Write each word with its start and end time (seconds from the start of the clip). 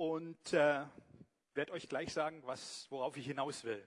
und 0.00 0.54
äh, 0.54 0.86
werde 1.52 1.72
euch 1.72 1.86
gleich 1.86 2.10
sagen, 2.10 2.40
was, 2.46 2.86
worauf 2.88 3.18
ich 3.18 3.26
hinaus 3.26 3.64
will. 3.64 3.86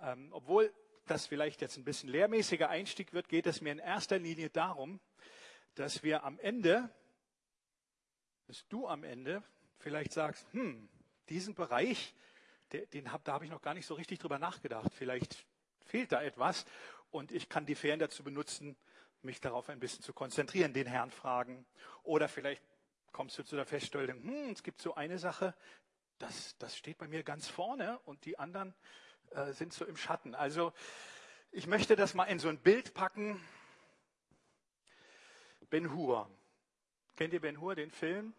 Ähm, 0.00 0.30
obwohl 0.32 0.72
das 1.04 1.26
vielleicht 1.26 1.60
jetzt 1.60 1.76
ein 1.76 1.84
bisschen 1.84 2.08
lehrmäßiger 2.08 2.70
Einstieg 2.70 3.12
wird, 3.12 3.28
geht 3.28 3.46
es 3.46 3.60
mir 3.60 3.70
in 3.72 3.80
erster 3.80 4.18
Linie 4.18 4.48
darum, 4.48 4.98
dass 5.74 6.02
wir 6.02 6.24
am 6.24 6.38
Ende, 6.38 6.88
dass 8.46 8.66
du 8.68 8.88
am 8.88 9.04
Ende 9.04 9.42
vielleicht 9.76 10.14
sagst, 10.14 10.46
hm, 10.52 10.88
diesen 11.28 11.54
Bereich, 11.54 12.14
den, 12.72 12.88
den 12.88 13.12
hab, 13.12 13.22
da 13.24 13.34
habe 13.34 13.44
ich 13.44 13.50
noch 13.50 13.60
gar 13.60 13.74
nicht 13.74 13.84
so 13.84 13.92
richtig 13.92 14.20
drüber 14.20 14.38
nachgedacht. 14.38 14.90
Vielleicht 14.94 15.36
fehlt 15.84 16.12
da 16.12 16.22
etwas 16.22 16.64
und 17.10 17.30
ich 17.30 17.50
kann 17.50 17.66
die 17.66 17.74
Ferien 17.74 18.00
dazu 18.00 18.24
benutzen, 18.24 18.74
mich 19.20 19.38
darauf 19.38 19.68
ein 19.68 19.80
bisschen 19.80 20.02
zu 20.02 20.14
konzentrieren, 20.14 20.72
den 20.72 20.86
Herrn 20.86 21.10
fragen. 21.10 21.66
Oder 22.04 22.26
vielleicht 22.26 22.62
kommst 23.12 23.38
du 23.38 23.42
zu 23.42 23.56
der 23.56 23.66
Feststellung, 23.66 24.22
hm, 24.22 24.50
es 24.50 24.62
gibt 24.62 24.80
so 24.80 24.94
eine 24.94 25.18
Sache, 25.18 25.54
das, 26.18 26.56
das 26.58 26.76
steht 26.76 26.98
bei 26.98 27.08
mir 27.08 27.22
ganz 27.22 27.48
vorne 27.48 27.98
und 28.00 28.24
die 28.24 28.38
anderen 28.38 28.74
äh, 29.30 29.52
sind 29.52 29.72
so 29.72 29.84
im 29.84 29.96
Schatten. 29.96 30.34
Also 30.34 30.72
ich 31.50 31.66
möchte 31.66 31.96
das 31.96 32.14
mal 32.14 32.24
in 32.24 32.38
so 32.38 32.48
ein 32.48 32.58
Bild 32.58 32.94
packen. 32.94 33.42
Ben 35.70 35.92
Hur. 35.92 36.30
Kennt 37.16 37.32
ihr 37.32 37.40
Ben 37.40 37.60
Hur, 37.60 37.74
den 37.74 37.90
Film? 37.90 38.34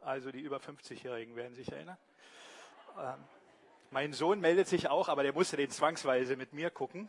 Also 0.00 0.30
die 0.30 0.40
über 0.40 0.58
50-Jährigen 0.58 1.36
werden 1.36 1.54
sich 1.54 1.70
erinnern. 1.72 1.98
Ähm, 2.98 3.24
mein 3.90 4.12
Sohn 4.12 4.40
meldet 4.40 4.68
sich 4.68 4.88
auch, 4.88 5.08
aber 5.08 5.22
der 5.22 5.32
musste 5.32 5.56
den 5.56 5.70
zwangsweise 5.70 6.36
mit 6.36 6.52
mir 6.52 6.70
gucken. 6.70 7.08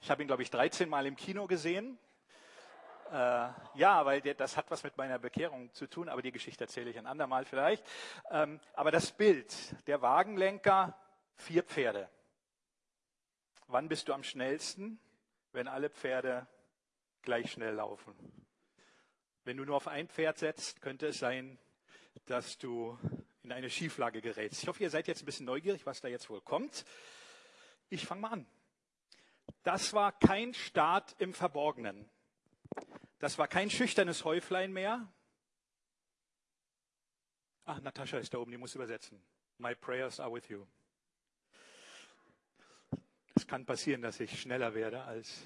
Ich 0.00 0.10
habe 0.10 0.22
ihn, 0.22 0.28
glaube 0.28 0.42
ich, 0.42 0.50
13 0.50 0.88
Mal 0.88 1.06
im 1.06 1.16
Kino 1.16 1.46
gesehen. 1.46 1.98
Äh, 3.10 3.48
ja, 3.74 4.04
weil 4.04 4.20
der, 4.20 4.34
das 4.34 4.56
hat 4.56 4.70
was 4.70 4.82
mit 4.82 4.96
meiner 4.96 5.18
Bekehrung 5.18 5.72
zu 5.72 5.86
tun, 5.86 6.08
aber 6.08 6.20
die 6.20 6.32
Geschichte 6.32 6.64
erzähle 6.64 6.90
ich 6.90 6.98
ein 6.98 7.06
andermal 7.06 7.44
vielleicht. 7.44 7.84
Ähm, 8.30 8.60
aber 8.74 8.90
das 8.90 9.12
Bild, 9.12 9.54
der 9.86 10.02
Wagenlenker, 10.02 10.94
vier 11.36 11.62
Pferde. 11.62 12.08
Wann 13.66 13.88
bist 13.88 14.08
du 14.08 14.12
am 14.12 14.22
schnellsten? 14.22 15.00
Wenn 15.52 15.68
alle 15.68 15.88
Pferde 15.88 16.46
gleich 17.22 17.52
schnell 17.52 17.74
laufen. 17.74 18.14
Wenn 19.44 19.56
du 19.56 19.64
nur 19.64 19.76
auf 19.76 19.88
ein 19.88 20.08
Pferd 20.08 20.38
setzt, 20.38 20.82
könnte 20.82 21.06
es 21.06 21.18
sein, 21.18 21.58
dass 22.26 22.58
du 22.58 22.98
in 23.42 23.52
eine 23.52 23.70
Schieflage 23.70 24.20
gerätst. 24.20 24.62
Ich 24.62 24.68
hoffe, 24.68 24.82
ihr 24.82 24.90
seid 24.90 25.08
jetzt 25.08 25.22
ein 25.22 25.26
bisschen 25.26 25.46
neugierig, 25.46 25.86
was 25.86 26.02
da 26.02 26.08
jetzt 26.08 26.28
wohl 26.28 26.42
kommt. 26.42 26.84
Ich 27.88 28.04
fange 28.04 28.20
mal 28.20 28.32
an. 28.32 28.46
Das 29.62 29.94
war 29.94 30.12
kein 30.12 30.52
Staat 30.52 31.14
im 31.18 31.32
Verborgenen. 31.32 32.08
Das 33.18 33.38
war 33.38 33.48
kein 33.48 33.68
schüchternes 33.70 34.24
Häuflein 34.24 34.72
mehr. 34.72 35.12
Ach, 37.64 37.80
Natascha 37.80 38.18
ist 38.18 38.32
da 38.32 38.38
oben, 38.38 38.52
die 38.52 38.56
muss 38.56 38.74
übersetzen. 38.74 39.20
My 39.58 39.74
prayers 39.74 40.20
are 40.20 40.32
with 40.32 40.48
you. 40.48 40.64
Es 43.34 43.46
kann 43.46 43.66
passieren, 43.66 44.02
dass 44.02 44.20
ich 44.20 44.40
schneller 44.40 44.74
werde 44.74 45.02
als 45.02 45.42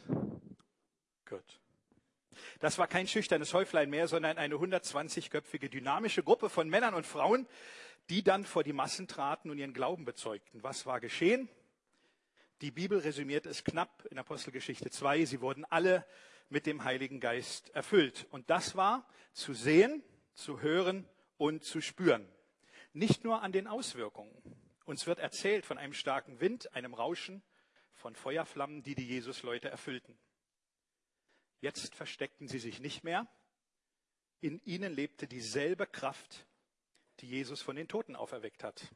Gott. 1.24 1.60
Das 2.60 2.78
war 2.78 2.86
kein 2.86 3.06
schüchternes 3.06 3.54
Häuflein 3.54 3.90
mehr, 3.90 4.06
sondern 4.06 4.38
eine 4.38 4.54
120-köpfige 4.54 5.68
dynamische 5.68 6.22
Gruppe 6.22 6.48
von 6.48 6.68
Männern 6.68 6.94
und 6.94 7.06
Frauen, 7.06 7.46
die 8.08 8.22
dann 8.22 8.44
vor 8.44 8.62
die 8.62 8.72
Massen 8.72 9.08
traten 9.08 9.50
und 9.50 9.58
ihren 9.58 9.74
Glauben 9.74 10.04
bezeugten. 10.04 10.62
Was 10.62 10.86
war 10.86 11.00
geschehen? 11.00 11.48
Die 12.60 12.70
Bibel 12.70 12.98
resümiert 12.98 13.46
es 13.46 13.64
knapp 13.64 14.06
in 14.10 14.18
Apostelgeschichte 14.18 14.90
2. 14.90 15.24
Sie 15.24 15.40
wurden 15.40 15.64
alle 15.64 16.06
mit 16.52 16.66
dem 16.66 16.84
Heiligen 16.84 17.18
Geist 17.18 17.70
erfüllt. 17.70 18.26
Und 18.30 18.50
das 18.50 18.76
war 18.76 19.08
zu 19.32 19.54
sehen, 19.54 20.04
zu 20.34 20.60
hören 20.60 21.08
und 21.38 21.64
zu 21.64 21.80
spüren. 21.80 22.28
Nicht 22.92 23.24
nur 23.24 23.42
an 23.42 23.52
den 23.52 23.66
Auswirkungen. 23.66 24.36
Uns 24.84 25.06
wird 25.06 25.18
erzählt 25.18 25.64
von 25.64 25.78
einem 25.78 25.94
starken 25.94 26.40
Wind, 26.40 26.74
einem 26.74 26.94
Rauschen, 26.94 27.42
von 27.92 28.14
Feuerflammen, 28.14 28.82
die 28.82 28.94
die 28.94 29.06
Jesusleute 29.06 29.68
erfüllten. 29.68 30.18
Jetzt 31.60 31.94
versteckten 31.94 32.48
sie 32.48 32.58
sich 32.58 32.80
nicht 32.80 33.04
mehr. 33.04 33.28
In 34.40 34.60
ihnen 34.64 34.92
lebte 34.92 35.28
dieselbe 35.28 35.86
Kraft, 35.86 36.46
die 37.20 37.28
Jesus 37.28 37.62
von 37.62 37.76
den 37.76 37.86
Toten 37.86 38.16
auferweckt 38.16 38.64
hat. 38.64 38.92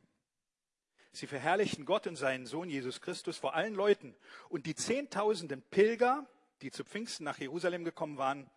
Sie 1.13 1.29
verherrlichten 1.29 1.87
Gott 1.87 2.07
und 2.07 2.17
seinen 2.17 2.47
Sohn 2.47 2.69
Jesus 2.69 3.01
Christus 3.01 3.39
vor 3.39 3.55
allen 3.55 3.75
Leuten. 3.75 4.15
Und 4.49 4.67
die 4.67 4.75
Zehntausenden 4.75 5.63
Pilger, 5.63 6.29
die 6.63 6.71
zu 6.71 6.85
Pfingsten 6.85 7.25
nach 7.25 7.39
Jerusalem 7.39 7.85
gekommen 7.85 8.19
waren, 8.19 8.51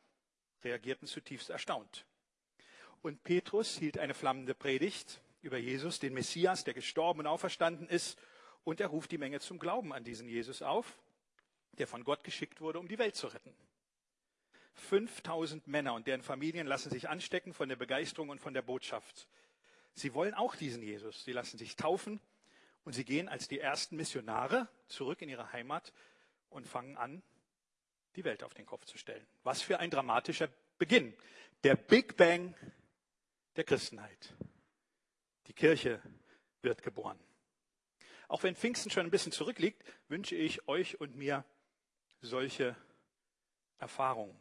reagierten 0.64 1.08
zutiefst 1.08 1.50
erstaunt. 1.50 2.06
Und 3.02 3.24
Petrus 3.24 3.78
hielt 3.78 3.98
eine 3.98 4.14
flammende 4.14 4.54
Predigt 4.54 5.22
über 5.42 5.58
Jesus, 5.58 6.00
den 6.00 6.14
Messias, 6.14 6.64
der 6.64 6.74
gestorben 6.74 7.22
und 7.22 7.28
auferstanden 7.28 7.88
ist. 7.88 8.20
Und 8.64 8.82
er 8.82 8.88
ruft 8.88 9.12
die 9.12 9.18
Menge 9.18 9.40
zum 9.40 9.58
Glauben 9.58 9.94
an 9.94 10.04
diesen 10.04 10.28
Jesus 10.28 10.62
auf, 10.62 11.00
der 11.78 11.88
von 11.88 12.04
Gott 12.04 12.24
geschickt 12.24 12.60
wurde, 12.60 12.80
um 12.80 12.88
die 12.88 13.00
Welt 13.00 13.16
zu 13.16 13.28
retten. 13.28 13.56
5000 14.74 15.68
Männer 15.68 15.94
und 15.94 16.08
deren 16.08 16.22
Familien 16.22 16.68
lassen 16.68 16.90
sich 16.90 17.10
anstecken 17.10 17.54
von 17.54 17.70
der 17.70 17.76
Begeisterung 17.76 18.30
und 18.30 18.40
von 18.40 18.54
der 18.54 18.62
Botschaft. 18.62 19.28
Sie 19.94 20.14
wollen 20.14 20.34
auch 20.34 20.56
diesen 20.56 20.82
Jesus. 20.82 21.24
Sie 21.24 21.34
lassen 21.34 21.58
sich 21.58 21.76
taufen 21.76 22.20
und 22.84 22.94
sie 22.94 23.06
gehen 23.06 23.28
als 23.28 23.48
die 23.48 23.60
ersten 23.60 23.96
Missionare 23.96 24.68
zurück 24.88 25.22
in 25.22 25.30
ihre 25.30 25.52
Heimat 25.52 25.94
und 26.50 26.68
fangen 26.68 26.98
an, 26.98 27.22
die 28.16 28.24
Welt 28.24 28.44
auf 28.44 28.54
den 28.54 28.66
Kopf 28.66 28.86
zu 28.86 28.98
stellen. 28.98 29.26
Was 29.44 29.62
für 29.62 29.80
ein 29.80 29.90
dramatischer 29.90 30.50
Beginn. 30.78 31.14
Der 31.64 31.76
Big 31.76 32.18
Bang 32.18 32.56
der 33.56 33.64
Christenheit. 33.64 34.34
Die 35.48 35.54
Kirche 35.54 36.02
wird 36.62 36.82
geboren. 36.82 37.20
Auch 38.28 38.44
wenn 38.44 38.56
Pfingsten 38.56 38.92
schon 38.92 39.06
ein 39.06 39.12
bisschen 39.12 39.32
zurückliegt, 39.32 39.84
wünsche 40.08 40.36
ich 40.36 40.68
euch 40.68 41.00
und 41.00 41.16
mir 41.16 41.44
solche 42.22 42.76
Erfahrungen. 43.80 44.40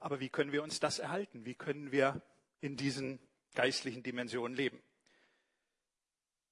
Aber 0.00 0.20
wie 0.20 0.28
können 0.28 0.52
wir 0.52 0.62
uns 0.62 0.80
das 0.80 0.98
erhalten? 0.98 1.46
Wie 1.46 1.54
können 1.54 1.92
wir 1.92 2.20
in 2.60 2.76
diesen 2.76 3.18
geistlichen 3.54 4.02
Dimensionen 4.02 4.56
leben? 4.56 4.82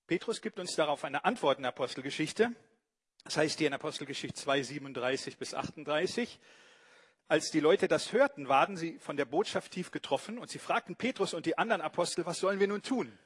Petrus 0.07 0.41
gibt 0.41 0.59
uns 0.59 0.75
darauf 0.77 1.05
eine 1.05 1.25
Antwort 1.25 1.59
in 1.59 1.63
der 1.63 1.71
Apostelgeschichte. 1.71 2.55
Das 3.25 3.39
heißt 3.39 3.59
hier 3.59 3.69
in 3.69 3.73
Apostelgeschichte 3.73 4.39
2, 4.39 4.63
37 4.63 5.39
bis 5.39 5.55
38. 5.55 6.39
Als 7.27 7.51
die 7.51 7.61
Leute 7.61 7.89
das 7.89 8.13
hörten, 8.13 8.49
waren 8.49 8.77
sie 8.77 8.99
von 8.99 9.17
der 9.17 9.25
Botschaft 9.25 9.73
tief 9.73 9.91
getroffen 9.91 10.37
und 10.39 10.51
sie 10.51 10.59
fragten 10.59 10.95
Petrus 10.95 11.33
und 11.33 11.47
die 11.47 11.57
anderen 11.57 11.81
Apostel, 11.81 12.27
was 12.27 12.39
sollen 12.39 12.61
wir 12.61 12.69
nun 12.69 12.83
tun? 12.83 13.19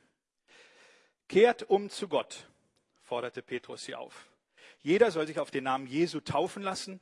Kehrt 1.26 1.64
um 1.64 1.91
zu 1.91 2.06
Gott, 2.06 2.48
forderte 3.03 3.42
Petrus 3.42 3.84
sie 3.84 3.97
auf. 3.97 4.31
Jeder 4.82 5.10
soll 5.10 5.26
sich 5.26 5.41
auf 5.41 5.50
den 5.50 5.64
Namen 5.64 5.88
Jesu 5.88 6.20
taufen 6.20 6.62
lassen, 6.62 7.00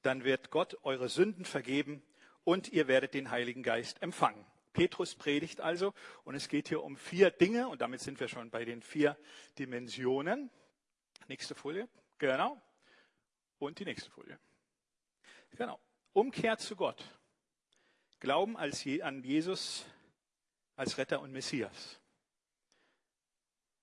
dann 0.00 0.24
wird 0.24 0.50
Gott 0.50 0.78
eure 0.84 1.10
Sünden 1.10 1.44
vergeben 1.44 2.02
und 2.44 2.72
ihr 2.72 2.88
werdet 2.88 3.12
den 3.12 3.30
Heiligen 3.30 3.62
Geist 3.62 4.02
empfangen. 4.02 4.46
Petrus 4.72 5.14
predigt 5.14 5.60
also 5.60 5.92
und 6.24 6.34
es 6.34 6.48
geht 6.48 6.68
hier 6.68 6.82
um 6.82 6.96
vier 6.96 7.30
Dinge 7.30 7.68
und 7.68 7.82
damit 7.82 8.00
sind 8.00 8.18
wir 8.20 8.28
schon 8.28 8.48
bei 8.48 8.64
den 8.64 8.80
vier 8.80 9.18
Dimensionen. 9.58 10.50
Nächste 11.28 11.54
Folie. 11.54 11.86
Genau. 12.22 12.62
Und 13.58 13.80
die 13.80 13.84
nächste 13.84 14.08
Folie. 14.08 14.38
Genau. 15.56 15.80
Umkehr 16.12 16.56
zu 16.56 16.76
Gott. 16.76 17.04
Glauben 18.20 18.56
als 18.56 18.84
Je 18.84 19.02
an 19.02 19.24
Jesus 19.24 19.84
als 20.76 20.98
Retter 20.98 21.20
und 21.20 21.32
Messias. 21.32 22.00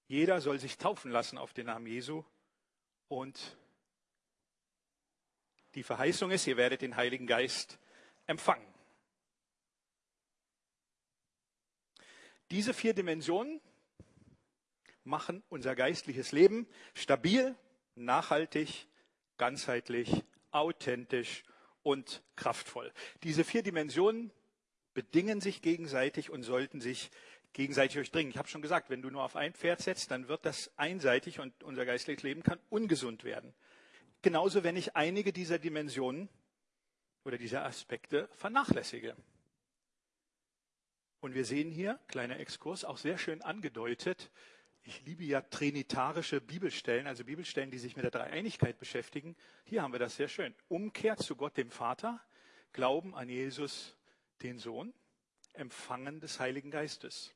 Jeder 0.07 0.39
soll 0.39 0.57
sich 0.57 0.77
taufen 0.77 1.11
lassen 1.11 1.37
auf 1.37 1.51
den 1.51 1.65
Namen 1.65 1.85
Jesu 1.85 2.23
und 3.09 3.57
die 5.75 5.83
Verheißung 5.83 6.31
ist, 6.31 6.47
ihr 6.47 6.55
werdet 6.55 6.81
den 6.81 6.95
Heiligen 6.95 7.27
Geist 7.27 7.77
empfangen. 8.25 8.73
Diese 12.51 12.73
vier 12.73 12.93
Dimensionen 12.93 13.59
machen 15.03 15.43
unser 15.49 15.75
geistliches 15.75 16.31
Leben 16.31 16.69
stabil, 16.93 17.57
nachhaltig, 17.99 18.87
ganzheitlich, 19.37 20.23
authentisch 20.51 21.43
und 21.83 22.23
kraftvoll. 22.35 22.91
Diese 23.23 23.43
vier 23.43 23.63
Dimensionen 23.63 24.31
bedingen 24.93 25.41
sich 25.41 25.61
gegenseitig 25.61 26.29
und 26.29 26.43
sollten 26.43 26.81
sich 26.81 27.11
gegenseitig 27.53 27.95
durchdringen. 27.95 28.31
Ich 28.31 28.37
habe 28.37 28.47
schon 28.47 28.61
gesagt, 28.61 28.89
wenn 28.89 29.01
du 29.01 29.09
nur 29.09 29.23
auf 29.23 29.35
ein 29.35 29.53
Pferd 29.53 29.81
setzt, 29.81 30.11
dann 30.11 30.27
wird 30.27 30.45
das 30.45 30.71
einseitig 30.77 31.39
und 31.39 31.63
unser 31.63 31.85
geistliches 31.85 32.23
Leben 32.23 32.43
kann 32.43 32.59
ungesund 32.69 33.23
werden. 33.23 33.53
Genauso, 34.21 34.63
wenn 34.63 34.75
ich 34.75 34.95
einige 34.95 35.31
dieser 35.31 35.59
Dimensionen 35.59 36.29
oder 37.23 37.37
dieser 37.37 37.65
Aspekte 37.65 38.29
vernachlässige. 38.33 39.15
Und 41.21 41.33
wir 41.33 41.45
sehen 41.45 41.71
hier, 41.71 41.99
kleiner 42.07 42.39
Exkurs, 42.39 42.85
auch 42.85 42.97
sehr 42.97 43.17
schön 43.17 43.41
angedeutet, 43.41 44.31
ich 44.83 45.05
liebe 45.05 45.23
ja 45.23 45.41
trinitarische 45.41 46.41
Bibelstellen, 46.41 47.07
also 47.07 47.23
Bibelstellen, 47.23 47.71
die 47.71 47.77
sich 47.77 47.95
mit 47.95 48.03
der 48.03 48.11
Dreieinigkeit 48.11 48.79
beschäftigen. 48.79 49.35
Hier 49.65 49.81
haben 49.81 49.91
wir 49.91 49.99
das 49.99 50.15
sehr 50.15 50.27
schön. 50.27 50.55
Umkehr 50.67 51.17
zu 51.17 51.35
Gott 51.35 51.57
dem 51.57 51.69
Vater, 51.69 52.21
Glauben 52.71 53.15
an 53.15 53.29
Jesus, 53.29 53.95
den 54.41 54.59
Sohn, 54.59 54.93
Empfangen 55.53 56.19
des 56.19 56.39
Heiligen 56.39 56.71
Geistes. 56.71 57.33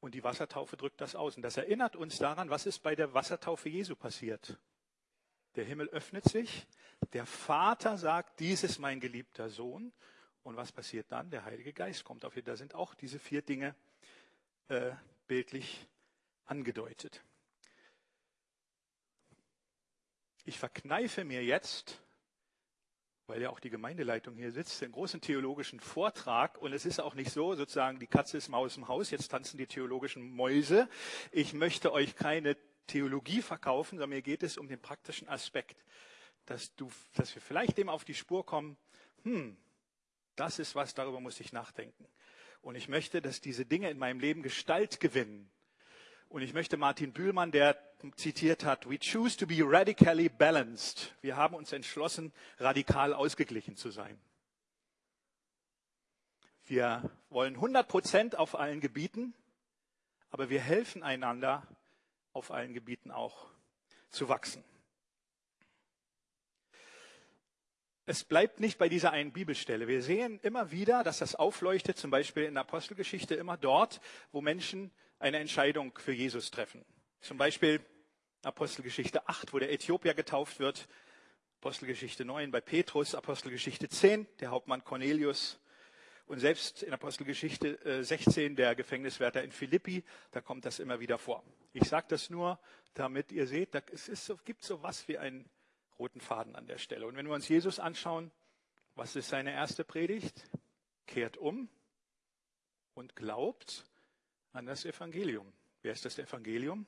Und 0.00 0.14
die 0.14 0.22
Wassertaufe 0.22 0.76
drückt 0.76 1.00
das 1.00 1.14
aus. 1.14 1.36
Und 1.36 1.42
das 1.42 1.56
erinnert 1.56 1.96
uns 1.96 2.18
daran, 2.18 2.50
was 2.50 2.66
ist 2.66 2.80
bei 2.80 2.94
der 2.94 3.14
Wassertaufe 3.14 3.68
Jesu 3.68 3.96
passiert. 3.96 4.58
Der 5.56 5.64
Himmel 5.64 5.88
öffnet 5.88 6.24
sich, 6.24 6.66
der 7.12 7.26
Vater 7.26 7.98
sagt, 7.98 8.40
dies 8.40 8.62
ist 8.62 8.78
mein 8.78 9.00
geliebter 9.00 9.48
Sohn. 9.48 9.92
Und 10.44 10.56
was 10.56 10.72
passiert 10.72 11.10
dann? 11.10 11.30
Der 11.30 11.44
Heilige 11.44 11.72
Geist 11.72 12.04
kommt 12.04 12.24
auf 12.24 12.36
ihn. 12.36 12.44
Da 12.44 12.56
sind 12.56 12.74
auch 12.74 12.94
diese 12.94 13.18
vier 13.18 13.42
Dinge 13.42 13.74
äh, 14.68 14.92
bildlich 15.28 15.86
angedeutet. 16.46 17.22
Ich 20.44 20.58
verkneife 20.58 21.24
mir 21.24 21.44
jetzt, 21.44 22.00
weil 23.26 23.42
ja 23.42 23.50
auch 23.50 23.60
die 23.60 23.68
Gemeindeleitung 23.68 24.34
hier 24.36 24.50
sitzt, 24.50 24.80
den 24.80 24.92
großen 24.92 25.20
theologischen 25.20 25.78
Vortrag. 25.78 26.56
Und 26.58 26.72
es 26.72 26.86
ist 26.86 27.00
auch 27.00 27.14
nicht 27.14 27.30
so, 27.30 27.54
sozusagen, 27.54 27.98
die 27.98 28.06
Katze 28.06 28.38
ist 28.38 28.48
Maus 28.48 28.78
im 28.78 28.88
Haus, 28.88 29.10
jetzt 29.10 29.28
tanzen 29.28 29.58
die 29.58 29.66
theologischen 29.66 30.22
Mäuse. 30.22 30.88
Ich 31.30 31.52
möchte 31.52 31.92
euch 31.92 32.16
keine 32.16 32.56
Theologie 32.86 33.42
verkaufen, 33.42 33.98
sondern 33.98 34.10
mir 34.10 34.22
geht 34.22 34.42
es 34.42 34.56
um 34.56 34.66
den 34.66 34.80
praktischen 34.80 35.28
Aspekt, 35.28 35.84
dass, 36.46 36.74
du, 36.76 36.90
dass 37.14 37.34
wir 37.34 37.42
vielleicht 37.42 37.76
dem 37.76 37.90
auf 37.90 38.06
die 38.06 38.14
Spur 38.14 38.46
kommen, 38.46 38.78
hm, 39.24 39.58
das 40.34 40.58
ist 40.58 40.74
was, 40.74 40.94
darüber 40.94 41.20
muss 41.20 41.40
ich 41.40 41.52
nachdenken. 41.52 42.08
Und 42.68 42.74
ich 42.74 42.90
möchte, 42.90 43.22
dass 43.22 43.40
diese 43.40 43.64
Dinge 43.64 43.88
in 43.88 43.96
meinem 43.96 44.20
Leben 44.20 44.42
Gestalt 44.42 45.00
gewinnen. 45.00 45.50
Und 46.28 46.42
ich 46.42 46.52
möchte 46.52 46.76
Martin 46.76 47.14
Bühlmann, 47.14 47.50
der 47.50 47.78
zitiert 48.16 48.62
hat, 48.62 48.86
we 48.90 48.98
choose 48.98 49.38
to 49.38 49.46
be 49.46 49.60
radically 49.62 50.28
balanced. 50.28 51.14
Wir 51.22 51.38
haben 51.38 51.54
uns 51.54 51.72
entschlossen, 51.72 52.30
radikal 52.58 53.14
ausgeglichen 53.14 53.76
zu 53.76 53.88
sein. 53.88 54.20
Wir 56.66 57.10
wollen 57.30 57.54
100 57.54 57.88
Prozent 57.88 58.36
auf 58.36 58.54
allen 58.54 58.80
Gebieten, 58.80 59.32
aber 60.28 60.50
wir 60.50 60.60
helfen 60.60 61.02
einander, 61.02 61.66
auf 62.34 62.50
allen 62.50 62.74
Gebieten 62.74 63.10
auch 63.10 63.46
zu 64.10 64.28
wachsen. 64.28 64.62
Es 68.10 68.24
bleibt 68.24 68.58
nicht 68.58 68.78
bei 68.78 68.88
dieser 68.88 69.10
einen 69.10 69.32
Bibelstelle. 69.32 69.86
Wir 69.86 70.00
sehen 70.00 70.40
immer 70.42 70.70
wieder, 70.70 71.04
dass 71.04 71.18
das 71.18 71.34
aufleuchtet, 71.34 71.98
zum 71.98 72.10
Beispiel 72.10 72.44
in 72.44 72.54
der 72.54 72.62
Apostelgeschichte, 72.62 73.34
immer 73.34 73.58
dort, 73.58 74.00
wo 74.32 74.40
Menschen 74.40 74.90
eine 75.18 75.36
Entscheidung 75.36 75.92
für 75.98 76.12
Jesus 76.12 76.50
treffen. 76.50 76.86
Zum 77.20 77.36
Beispiel 77.36 77.82
Apostelgeschichte 78.44 79.28
8, 79.28 79.52
wo 79.52 79.58
der 79.58 79.70
Äthiopier 79.70 80.14
getauft 80.14 80.58
wird, 80.58 80.88
Apostelgeschichte 81.60 82.24
9 82.24 82.50
bei 82.50 82.62
Petrus, 82.62 83.14
Apostelgeschichte 83.14 83.90
10, 83.90 84.26
der 84.40 84.52
Hauptmann 84.52 84.82
Cornelius 84.84 85.60
und 86.24 86.38
selbst 86.38 86.82
in 86.82 86.94
Apostelgeschichte 86.94 88.02
16 88.02 88.52
äh, 88.52 88.54
der 88.54 88.74
Gefängniswärter 88.74 89.44
in 89.44 89.52
Philippi, 89.52 90.02
da 90.30 90.40
kommt 90.40 90.64
das 90.64 90.78
immer 90.78 90.98
wieder 90.98 91.18
vor. 91.18 91.44
Ich 91.74 91.86
sage 91.86 92.06
das 92.08 92.30
nur, 92.30 92.58
damit 92.94 93.32
ihr 93.32 93.46
seht, 93.46 93.74
es 93.92 94.08
ist, 94.08 94.32
gibt 94.46 94.64
so 94.64 94.82
was 94.82 95.08
wie 95.08 95.18
einen 95.18 95.50
roten 95.98 96.20
Faden 96.20 96.56
an 96.56 96.66
der 96.66 96.78
Stelle. 96.78 97.06
Und 97.06 97.16
wenn 97.16 97.26
wir 97.26 97.34
uns 97.34 97.48
Jesus 97.48 97.78
anschauen, 97.78 98.30
was 98.94 99.16
ist 99.16 99.28
seine 99.28 99.52
erste 99.52 99.84
Predigt? 99.84 100.44
Kehrt 101.06 101.36
um 101.36 101.68
und 102.94 103.16
glaubt 103.16 103.84
an 104.52 104.66
das 104.66 104.84
Evangelium. 104.84 105.52
Wer 105.82 105.92
ist 105.92 106.04
das 106.04 106.18
Evangelium? 106.18 106.86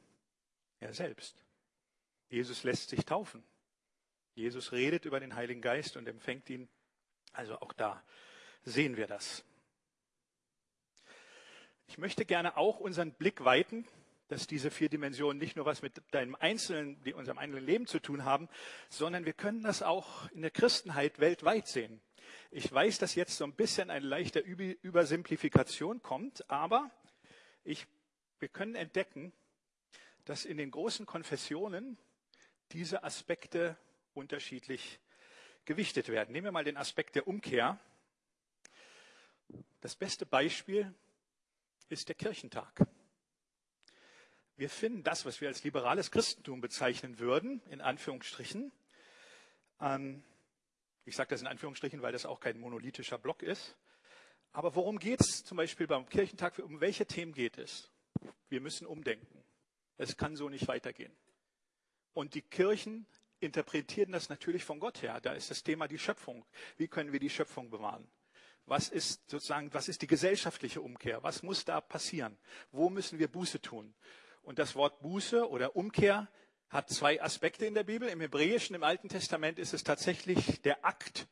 Er 0.80 0.92
selbst. 0.92 1.36
Jesus 2.28 2.64
lässt 2.64 2.90
sich 2.90 3.04
taufen. 3.04 3.44
Jesus 4.34 4.72
redet 4.72 5.04
über 5.04 5.20
den 5.20 5.34
Heiligen 5.34 5.60
Geist 5.60 5.96
und 5.96 6.08
empfängt 6.08 6.48
ihn. 6.50 6.68
Also 7.32 7.60
auch 7.60 7.72
da 7.72 8.02
sehen 8.62 8.96
wir 8.96 9.06
das. 9.06 9.44
Ich 11.86 11.98
möchte 11.98 12.24
gerne 12.24 12.56
auch 12.56 12.78
unseren 12.78 13.12
Blick 13.12 13.44
weiten 13.44 13.86
dass 14.30 14.46
diese 14.46 14.70
vier 14.70 14.88
Dimensionen 14.88 15.38
nicht 15.38 15.56
nur 15.56 15.66
was 15.66 15.82
mit 15.82 16.00
deinem 16.12 16.36
einzelnen, 16.36 16.96
unserem 17.14 17.38
einzelnen 17.38 17.66
Leben 17.66 17.86
zu 17.88 17.98
tun 17.98 18.24
haben, 18.24 18.48
sondern 18.88 19.26
wir 19.26 19.32
können 19.32 19.64
das 19.64 19.82
auch 19.82 20.30
in 20.30 20.42
der 20.42 20.52
Christenheit 20.52 21.18
weltweit 21.18 21.66
sehen. 21.66 22.00
Ich 22.52 22.72
weiß, 22.72 22.98
dass 22.98 23.16
jetzt 23.16 23.36
so 23.36 23.42
ein 23.42 23.54
bisschen 23.54 23.90
eine 23.90 24.06
leichte 24.06 24.38
Übersimplifikation 24.38 26.00
kommt, 26.00 26.48
aber 26.48 26.92
ich, 27.64 27.88
wir 28.38 28.48
können 28.48 28.76
entdecken, 28.76 29.32
dass 30.26 30.44
in 30.44 30.58
den 30.58 30.70
großen 30.70 31.06
Konfessionen 31.06 31.98
diese 32.70 33.02
Aspekte 33.02 33.76
unterschiedlich 34.14 35.00
gewichtet 35.64 36.08
werden. 36.08 36.30
Nehmen 36.30 36.44
wir 36.44 36.52
mal 36.52 36.62
den 36.62 36.76
Aspekt 36.76 37.16
der 37.16 37.26
Umkehr. 37.26 37.80
Das 39.80 39.96
beste 39.96 40.24
Beispiel 40.24 40.94
ist 41.88 42.08
der 42.08 42.14
Kirchentag. 42.14 42.86
Wir 44.60 44.68
finden 44.68 45.02
das, 45.02 45.24
was 45.24 45.40
wir 45.40 45.48
als 45.48 45.64
liberales 45.64 46.10
Christentum 46.10 46.60
bezeichnen 46.60 47.18
würden, 47.18 47.62
in 47.70 47.80
Anführungsstrichen. 47.80 48.70
Ähm, 49.80 50.22
ich 51.06 51.16
sage 51.16 51.30
das 51.30 51.40
in 51.40 51.46
Anführungsstrichen, 51.46 52.02
weil 52.02 52.12
das 52.12 52.26
auch 52.26 52.40
kein 52.40 52.60
monolithischer 52.60 53.16
Block 53.16 53.42
ist. 53.42 53.74
Aber 54.52 54.74
worum 54.74 54.98
geht 54.98 55.22
es 55.22 55.44
zum 55.44 55.56
Beispiel 55.56 55.86
beim 55.86 56.06
Kirchentag? 56.06 56.58
Um 56.58 56.82
welche 56.82 57.06
Themen 57.06 57.32
geht 57.32 57.56
es? 57.56 57.90
Wir 58.50 58.60
müssen 58.60 58.86
umdenken. 58.86 59.42
Es 59.96 60.18
kann 60.18 60.36
so 60.36 60.50
nicht 60.50 60.68
weitergehen. 60.68 61.16
Und 62.12 62.34
die 62.34 62.42
Kirchen 62.42 63.06
interpretieren 63.38 64.12
das 64.12 64.28
natürlich 64.28 64.66
von 64.66 64.78
Gott 64.78 65.00
her. 65.00 65.22
Da 65.22 65.32
ist 65.32 65.50
das 65.50 65.62
Thema 65.62 65.88
die 65.88 65.98
Schöpfung. 65.98 66.44
Wie 66.76 66.86
können 66.86 67.14
wir 67.14 67.20
die 67.20 67.30
Schöpfung 67.30 67.70
bewahren? 67.70 68.06
Was 68.66 68.90
ist 68.90 69.22
sozusagen, 69.30 69.72
was 69.72 69.88
ist 69.88 70.02
die 70.02 70.06
gesellschaftliche 70.06 70.82
Umkehr? 70.82 71.22
Was 71.22 71.42
muss 71.42 71.64
da 71.64 71.80
passieren? 71.80 72.36
Wo 72.72 72.90
müssen 72.90 73.18
wir 73.18 73.28
Buße 73.28 73.62
tun? 73.62 73.94
Und 74.42 74.58
das 74.58 74.74
Wort 74.74 75.00
Buße 75.00 75.48
oder 75.48 75.76
Umkehr 75.76 76.28
hat 76.70 76.88
zwei 76.88 77.20
Aspekte 77.22 77.66
in 77.66 77.74
der 77.74 77.84
Bibel. 77.84 78.08
Im 78.08 78.20
Hebräischen, 78.20 78.76
im 78.76 78.84
Alten 78.84 79.08
Testament 79.08 79.58
ist 79.58 79.74
es 79.74 79.84
tatsächlich 79.84 80.62
der 80.62 80.84
Akt, 80.84 81.26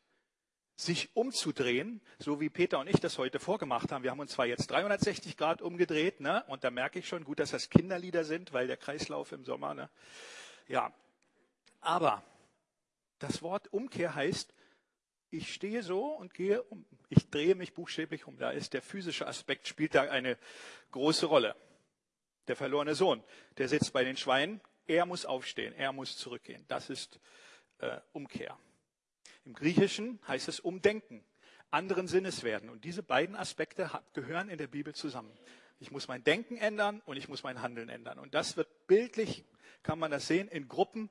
sich 0.74 1.10
umzudrehen, 1.16 2.00
so 2.18 2.40
wie 2.40 2.50
Peter 2.50 2.78
und 2.78 2.88
ich 2.88 3.00
das 3.00 3.18
heute 3.18 3.40
vorgemacht 3.40 3.90
haben. 3.90 4.04
Wir 4.04 4.12
haben 4.12 4.20
uns 4.20 4.32
zwar 4.32 4.46
jetzt 4.46 4.70
360 4.70 5.36
Grad 5.36 5.60
umgedreht, 5.60 6.20
ne? 6.20 6.44
und 6.46 6.62
da 6.62 6.70
merke 6.70 7.00
ich 7.00 7.08
schon, 7.08 7.24
gut, 7.24 7.40
dass 7.40 7.50
das 7.50 7.68
Kinderlieder 7.68 8.24
sind, 8.24 8.52
weil 8.52 8.68
der 8.68 8.76
Kreislauf 8.76 9.32
im 9.32 9.44
Sommer, 9.44 9.74
ne? 9.74 9.90
ja. 10.68 10.92
Aber 11.80 12.22
das 13.18 13.42
Wort 13.42 13.72
Umkehr 13.72 14.14
heißt, 14.14 14.52
ich 15.30 15.52
stehe 15.52 15.82
so 15.82 16.06
und 16.06 16.32
gehe 16.32 16.62
um. 16.62 16.84
Ich 17.08 17.28
drehe 17.30 17.54
mich 17.54 17.74
buchstäblich 17.74 18.26
um. 18.26 18.38
Da 18.38 18.50
ist 18.50 18.72
der 18.72 18.82
physische 18.82 19.26
Aspekt, 19.26 19.68
spielt 19.68 19.94
da 19.94 20.02
eine 20.02 20.38
große 20.90 21.26
Rolle 21.26 21.54
der 22.48 22.56
verlorene 22.56 22.94
Sohn, 22.94 23.22
der 23.58 23.68
sitzt 23.68 23.92
bei 23.92 24.04
den 24.04 24.16
Schweinen, 24.16 24.60
er 24.86 25.06
muss 25.06 25.26
aufstehen, 25.26 25.74
er 25.74 25.92
muss 25.92 26.16
zurückgehen. 26.16 26.64
Das 26.68 26.90
ist 26.90 27.20
äh, 27.78 27.98
Umkehr. 28.12 28.58
Im 29.44 29.54
Griechischen 29.54 30.18
heißt 30.26 30.48
es 30.48 30.60
umdenken, 30.60 31.24
anderen 31.70 32.08
Sinnes 32.08 32.42
werden. 32.42 32.70
Und 32.70 32.84
diese 32.84 33.02
beiden 33.02 33.36
Aspekte 33.36 33.90
gehören 34.14 34.48
in 34.48 34.58
der 34.58 34.66
Bibel 34.66 34.94
zusammen. 34.94 35.32
Ich 35.80 35.90
muss 35.90 36.08
mein 36.08 36.24
Denken 36.24 36.56
ändern 36.56 37.02
und 37.06 37.16
ich 37.16 37.28
muss 37.28 37.42
mein 37.42 37.62
Handeln 37.62 37.88
ändern. 37.88 38.18
Und 38.18 38.34
das 38.34 38.56
wird 38.56 38.86
bildlich, 38.86 39.44
kann 39.82 39.98
man 39.98 40.10
das 40.10 40.26
sehen, 40.26 40.48
in 40.48 40.68
Gruppen, 40.68 41.10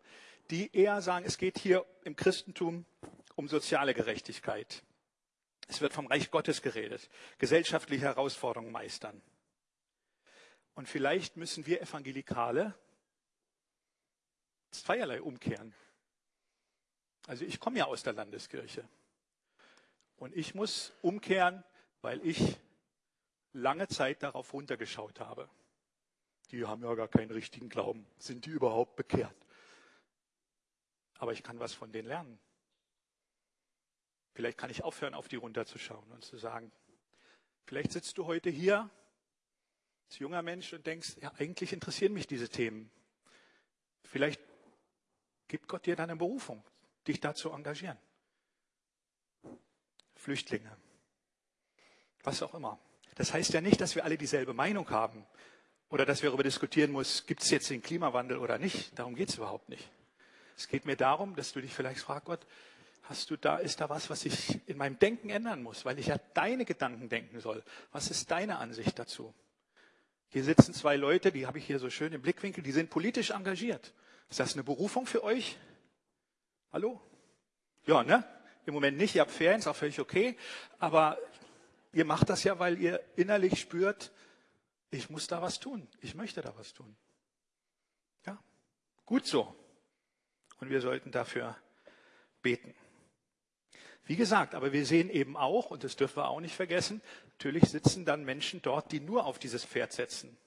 die 0.49 0.75
eher 0.75 1.01
sagen, 1.01 1.25
es 1.25 1.37
geht 1.37 1.57
hier 1.57 1.85
im 2.03 2.15
Christentum 2.15 2.85
um 3.35 3.47
soziale 3.47 3.93
Gerechtigkeit. 3.93 4.83
Es 5.67 5.81
wird 5.81 5.93
vom 5.93 6.07
Reich 6.07 6.31
Gottes 6.31 6.61
geredet, 6.61 7.09
gesellschaftliche 7.37 8.05
Herausforderungen 8.05 8.71
meistern. 8.71 9.21
Und 10.77 10.87
vielleicht 10.87 11.37
müssen 11.37 11.65
wir 11.65 11.81
Evangelikale 11.81 12.75
zweierlei 14.69 15.23
umkehren. 15.23 15.73
Also 17.25 17.45
ich 17.45 17.59
komme 17.59 17.79
ja 17.79 17.85
aus 17.85 18.03
der 18.03 18.13
Landeskirche. 18.13 18.87
Und 20.17 20.35
ich 20.35 20.53
muss 20.53 20.93
umkehren, 21.01 21.63
weil 22.01 22.23
ich 22.23 22.59
lange 23.53 23.87
Zeit 23.87 24.21
darauf 24.21 24.53
runtergeschaut 24.53 25.19
habe. 25.19 25.49
Die 26.51 26.63
haben 26.63 26.83
ja 26.83 26.93
gar 26.93 27.07
keinen 27.07 27.31
richtigen 27.31 27.69
Glauben. 27.69 28.05
Sind 28.19 28.45
die 28.45 28.51
überhaupt 28.51 28.95
bekehrt? 28.97 29.35
Aber 31.17 31.33
ich 31.33 31.41
kann 31.41 31.59
was 31.59 31.73
von 31.73 31.91
denen 31.91 32.07
lernen. 32.07 32.37
Vielleicht 34.35 34.59
kann 34.59 34.69
ich 34.69 34.83
aufhören, 34.83 35.15
auf 35.15 35.27
die 35.27 35.37
runterzuschauen 35.37 36.11
und 36.11 36.23
zu 36.23 36.37
sagen, 36.37 36.71
vielleicht 37.65 37.93
sitzt 37.93 38.19
du 38.19 38.27
heute 38.27 38.51
hier 38.51 38.91
als 40.07 40.19
junger 40.19 40.41
Mensch 40.41 40.73
und 40.73 40.85
denkst, 40.85 41.17
ja, 41.21 41.31
eigentlich 41.37 41.73
interessieren 41.73 42.13
mich 42.13 42.27
diese 42.27 42.49
Themen. 42.49 42.89
Vielleicht 44.03 44.41
gibt 45.47 45.67
Gott 45.67 45.85
dir 45.85 45.95
dann 45.95 46.09
eine 46.09 46.17
Berufung, 46.17 46.63
dich 47.07 47.19
da 47.19 47.33
zu 47.33 47.51
engagieren. 47.51 47.97
Flüchtlinge. 50.15 50.75
Was 52.23 52.41
auch 52.41 52.53
immer. 52.53 52.79
Das 53.15 53.33
heißt 53.33 53.53
ja 53.53 53.61
nicht, 53.61 53.81
dass 53.81 53.95
wir 53.95 54.03
alle 54.03 54.17
dieselbe 54.17 54.53
Meinung 54.53 54.89
haben 54.89 55.25
oder 55.89 56.05
dass 56.05 56.21
wir 56.21 56.29
darüber 56.29 56.43
diskutieren 56.43 56.91
muss, 56.91 57.25
gibt 57.25 57.43
es 57.43 57.49
jetzt 57.49 57.69
den 57.69 57.81
Klimawandel 57.81 58.37
oder 58.37 58.57
nicht. 58.57 58.97
Darum 58.97 59.15
geht 59.15 59.29
es 59.29 59.35
überhaupt 59.35 59.69
nicht. 59.69 59.89
Es 60.55 60.67
geht 60.67 60.85
mir 60.85 60.95
darum, 60.95 61.35
dass 61.35 61.53
du 61.53 61.61
dich 61.61 61.73
vielleicht 61.73 62.01
fragst, 62.01 62.25
Gott, 62.25 62.45
Hast 63.09 63.29
du 63.31 63.37
da, 63.37 63.57
ist 63.57 63.79
da 63.79 63.87
was, 63.89 64.09
was 64.09 64.25
ich 64.25 64.59
in 64.67 64.75
meinem 64.75 64.99
Denken 64.99 65.29
ändern 65.29 65.63
muss, 65.63 65.85
weil 65.85 65.97
ich 65.97 66.07
ja 66.07 66.17
deine 66.33 66.65
Gedanken 66.65 67.07
denken 67.07 67.39
soll? 67.39 67.63
Was 67.93 68.11
ist 68.11 68.29
deine 68.31 68.57
Ansicht 68.57 68.99
dazu? 68.99 69.33
Hier 70.29 70.43
sitzen 70.43 70.73
zwei 70.73 70.97
Leute, 70.97 71.31
die 71.31 71.47
habe 71.47 71.57
ich 71.57 71.65
hier 71.65 71.79
so 71.79 71.89
schön 71.89 72.13
im 72.13 72.21
Blickwinkel, 72.21 72.63
die 72.63 72.71
sind 72.71 72.89
politisch 72.89 73.31
engagiert. 73.31 73.93
Ist 74.29 74.39
das 74.39 74.53
eine 74.53 74.63
Berufung 74.63 75.05
für 75.05 75.23
euch? 75.23 75.57
Hallo? 76.71 77.01
Ja, 77.85 78.03
ne? 78.03 78.25
Im 78.65 78.73
Moment 78.73 78.97
nicht, 78.97 79.15
ihr 79.15 79.21
habt 79.21 79.31
Ferien, 79.31 79.59
ist 79.59 79.67
auch 79.67 79.75
völlig 79.75 79.99
okay. 79.99 80.37
Aber 80.79 81.17
ihr 81.93 82.03
macht 82.03 82.29
das 82.29 82.43
ja, 82.43 82.59
weil 82.59 82.77
ihr 82.77 83.01
innerlich 83.15 83.59
spürt, 83.59 84.11
ich 84.89 85.09
muss 85.09 85.27
da 85.27 85.41
was 85.41 85.59
tun. 85.59 85.87
Ich 86.01 86.15
möchte 86.15 86.41
da 86.41 86.53
was 86.57 86.73
tun. 86.73 86.95
Ja, 88.25 88.37
gut 89.05 89.25
so. 89.25 89.55
Und 90.59 90.69
wir 90.69 90.81
sollten 90.81 91.11
dafür 91.11 91.55
beten. 92.41 92.75
Wie 94.07 94.15
gesagt, 94.15 94.55
aber 94.55 94.71
wir 94.71 94.85
sehen 94.85 95.09
eben 95.09 95.35
auch, 95.35 95.69
und 95.69 95.83
das 95.83 95.97
dürfen 95.97 96.17
wir 96.17 96.29
auch 96.29 96.39
nicht 96.39 96.55
vergessen, 96.55 97.01
natürlich 97.33 97.65
sitzen 97.65 98.05
dann 98.05 98.23
Menschen 98.23 98.61
dort, 98.61 98.91
die 98.93 99.01
nur 99.01 99.25
auf 99.25 99.37
dieses 99.37 99.65
Pferd 99.65 99.91
setzen 99.91 100.37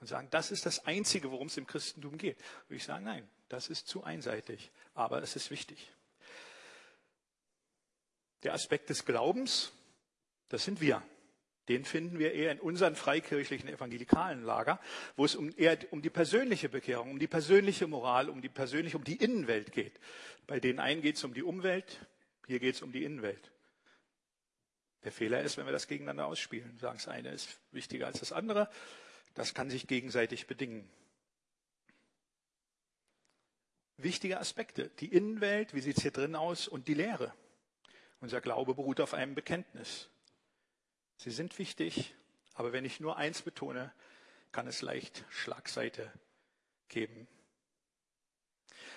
und 0.00 0.06
sagen, 0.06 0.28
das 0.30 0.52
ist 0.52 0.66
das 0.66 0.86
Einzige, 0.86 1.32
worum 1.32 1.48
es 1.48 1.56
im 1.56 1.66
Christentum 1.66 2.16
geht. 2.16 2.38
Würde 2.68 2.76
ich 2.76 2.84
sagen, 2.84 3.04
nein, 3.04 3.28
das 3.48 3.68
ist 3.68 3.88
zu 3.88 4.04
einseitig, 4.04 4.70
aber 4.94 5.20
es 5.20 5.34
ist 5.34 5.50
wichtig. 5.50 5.92
Der 8.44 8.54
Aspekt 8.54 8.88
des 8.88 9.04
Glaubens, 9.04 9.72
das 10.48 10.64
sind 10.64 10.80
wir. 10.80 11.02
Den 11.68 11.84
finden 11.84 12.18
wir 12.18 12.32
eher 12.32 12.52
in 12.52 12.60
unseren 12.60 12.96
freikirchlichen 12.96 13.68
evangelikalen 13.68 14.42
Lager, 14.42 14.80
wo 15.16 15.24
es 15.24 15.36
um, 15.36 15.52
eher 15.56 15.78
um 15.90 16.02
die 16.02 16.10
persönliche 16.10 16.68
Bekehrung, 16.68 17.10
um 17.10 17.18
die 17.18 17.28
persönliche 17.28 17.86
Moral, 17.86 18.28
um 18.28 18.42
die 18.42 18.48
persönliche, 18.48 18.96
um 18.96 19.04
die 19.04 19.16
Innenwelt 19.16 19.72
geht. 19.72 19.98
Bei 20.46 20.58
den 20.58 20.80
einen 20.80 21.02
geht 21.02 21.16
es 21.16 21.24
um 21.24 21.34
die 21.34 21.44
Umwelt, 21.44 22.00
hier 22.46 22.60
geht 22.60 22.74
es 22.74 22.82
um 22.82 22.92
die 22.92 23.04
Innenwelt. 23.04 23.50
Der 25.04 25.12
Fehler 25.12 25.42
ist, 25.42 25.56
wenn 25.56 25.66
wir 25.66 25.72
das 25.72 25.88
gegeneinander 25.88 26.26
ausspielen. 26.26 26.78
Sagen, 26.78 26.98
das 26.98 27.08
eine 27.08 27.30
ist 27.30 27.58
wichtiger 27.72 28.06
als 28.06 28.20
das 28.20 28.32
andere. 28.32 28.70
Das 29.34 29.54
kann 29.54 29.70
sich 29.70 29.86
gegenseitig 29.86 30.46
bedingen. 30.46 30.88
Wichtige 33.96 34.38
Aspekte. 34.38 34.90
Die 35.00 35.12
Innenwelt, 35.12 35.74
wie 35.74 35.80
sieht 35.80 35.96
es 35.96 36.02
hier 36.02 36.12
drin 36.12 36.36
aus, 36.36 36.68
und 36.68 36.88
die 36.88 36.94
Lehre. 36.94 37.34
Unser 38.20 38.40
Glaube 38.40 38.74
beruht 38.74 39.00
auf 39.00 39.14
einem 39.14 39.34
Bekenntnis. 39.34 40.08
Sie 41.16 41.30
sind 41.30 41.58
wichtig, 41.58 42.14
aber 42.54 42.72
wenn 42.72 42.84
ich 42.84 43.00
nur 43.00 43.16
eins 43.16 43.42
betone, 43.42 43.92
kann 44.52 44.66
es 44.66 44.82
leicht 44.82 45.24
Schlagseite 45.30 46.12
geben. 46.88 47.26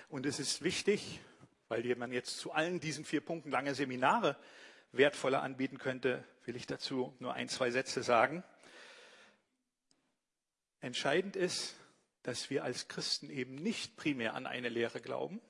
Und 0.08 0.26
es 0.26 0.38
ist 0.38 0.62
wichtig, 0.62 1.20
weil 1.68 1.94
man 1.96 2.12
jetzt 2.12 2.38
zu 2.38 2.52
allen 2.52 2.80
diesen 2.80 3.04
vier 3.04 3.20
Punkten 3.20 3.50
lange 3.50 3.74
Seminare 3.74 4.36
wertvoller 4.92 5.42
anbieten 5.42 5.78
könnte, 5.78 6.24
will 6.44 6.56
ich 6.56 6.66
dazu 6.66 7.14
nur 7.18 7.34
ein, 7.34 7.48
zwei 7.48 7.70
Sätze 7.70 8.02
sagen. 8.02 8.44
Entscheidend 10.80 11.36
ist, 11.36 11.76
dass 12.22 12.50
wir 12.50 12.64
als 12.64 12.88
Christen 12.88 13.30
eben 13.30 13.54
nicht 13.54 13.96
primär 13.96 14.34
an 14.34 14.46
eine 14.46 14.68
Lehre 14.68 15.00
glauben, 15.00 15.40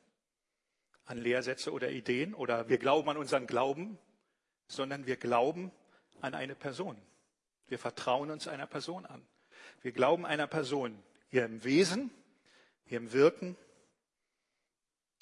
an 1.05 1.19
Lehrsätze 1.19 1.73
oder 1.73 1.91
Ideen 1.91 2.35
oder 2.35 2.69
wir 2.69 2.79
glauben 2.79 3.09
an 3.09 3.17
unseren 3.17 3.47
Glauben, 3.47 3.99
sondern 4.69 5.07
wir 5.07 5.17
glauben 5.17 5.71
an 6.21 6.35
eine 6.35 6.55
Person. 6.55 7.01
Wir 7.69 7.79
vertrauen 7.79 8.31
uns 8.31 8.49
einer 8.49 8.67
Person 8.67 9.07
an. 9.07 9.27
Wir 9.83 9.93
glauben 9.93 10.27
einer 10.27 10.47
Person, 10.47 11.03
ihrem 11.31 11.65
Wesen, 11.65 12.11
ihrem 12.87 13.13
Wirken, 13.13 13.57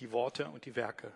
die 0.00 0.12
Worte 0.12 0.48
und 0.48 0.64
die 0.64 0.76
Werke. 0.76 1.12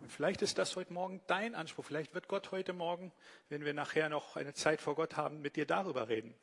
Und 0.00 0.10
vielleicht 0.10 0.40
ist 0.42 0.56
das 0.56 0.76
heute 0.76 0.92
Morgen 0.92 1.20
dein 1.26 1.54
Anspruch. 1.54 1.84
Vielleicht 1.84 2.14
wird 2.14 2.26
Gott 2.26 2.52
heute 2.52 2.72
Morgen, 2.72 3.12
wenn 3.48 3.64
wir 3.64 3.74
nachher 3.74 4.08
noch 4.08 4.36
eine 4.36 4.54
Zeit 4.54 4.80
vor 4.80 4.94
Gott 4.94 5.16
haben, 5.16 5.42
mit 5.42 5.56
dir 5.56 5.66
darüber 5.66 6.08
reden. 6.08 6.34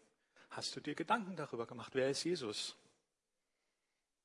Hast 0.52 0.76
du 0.76 0.80
dir 0.80 0.96
Gedanken 0.96 1.36
darüber 1.36 1.66
gemacht? 1.66 1.96
Wer 1.96 2.10
ist 2.10 2.24
Jesus? 2.24 2.76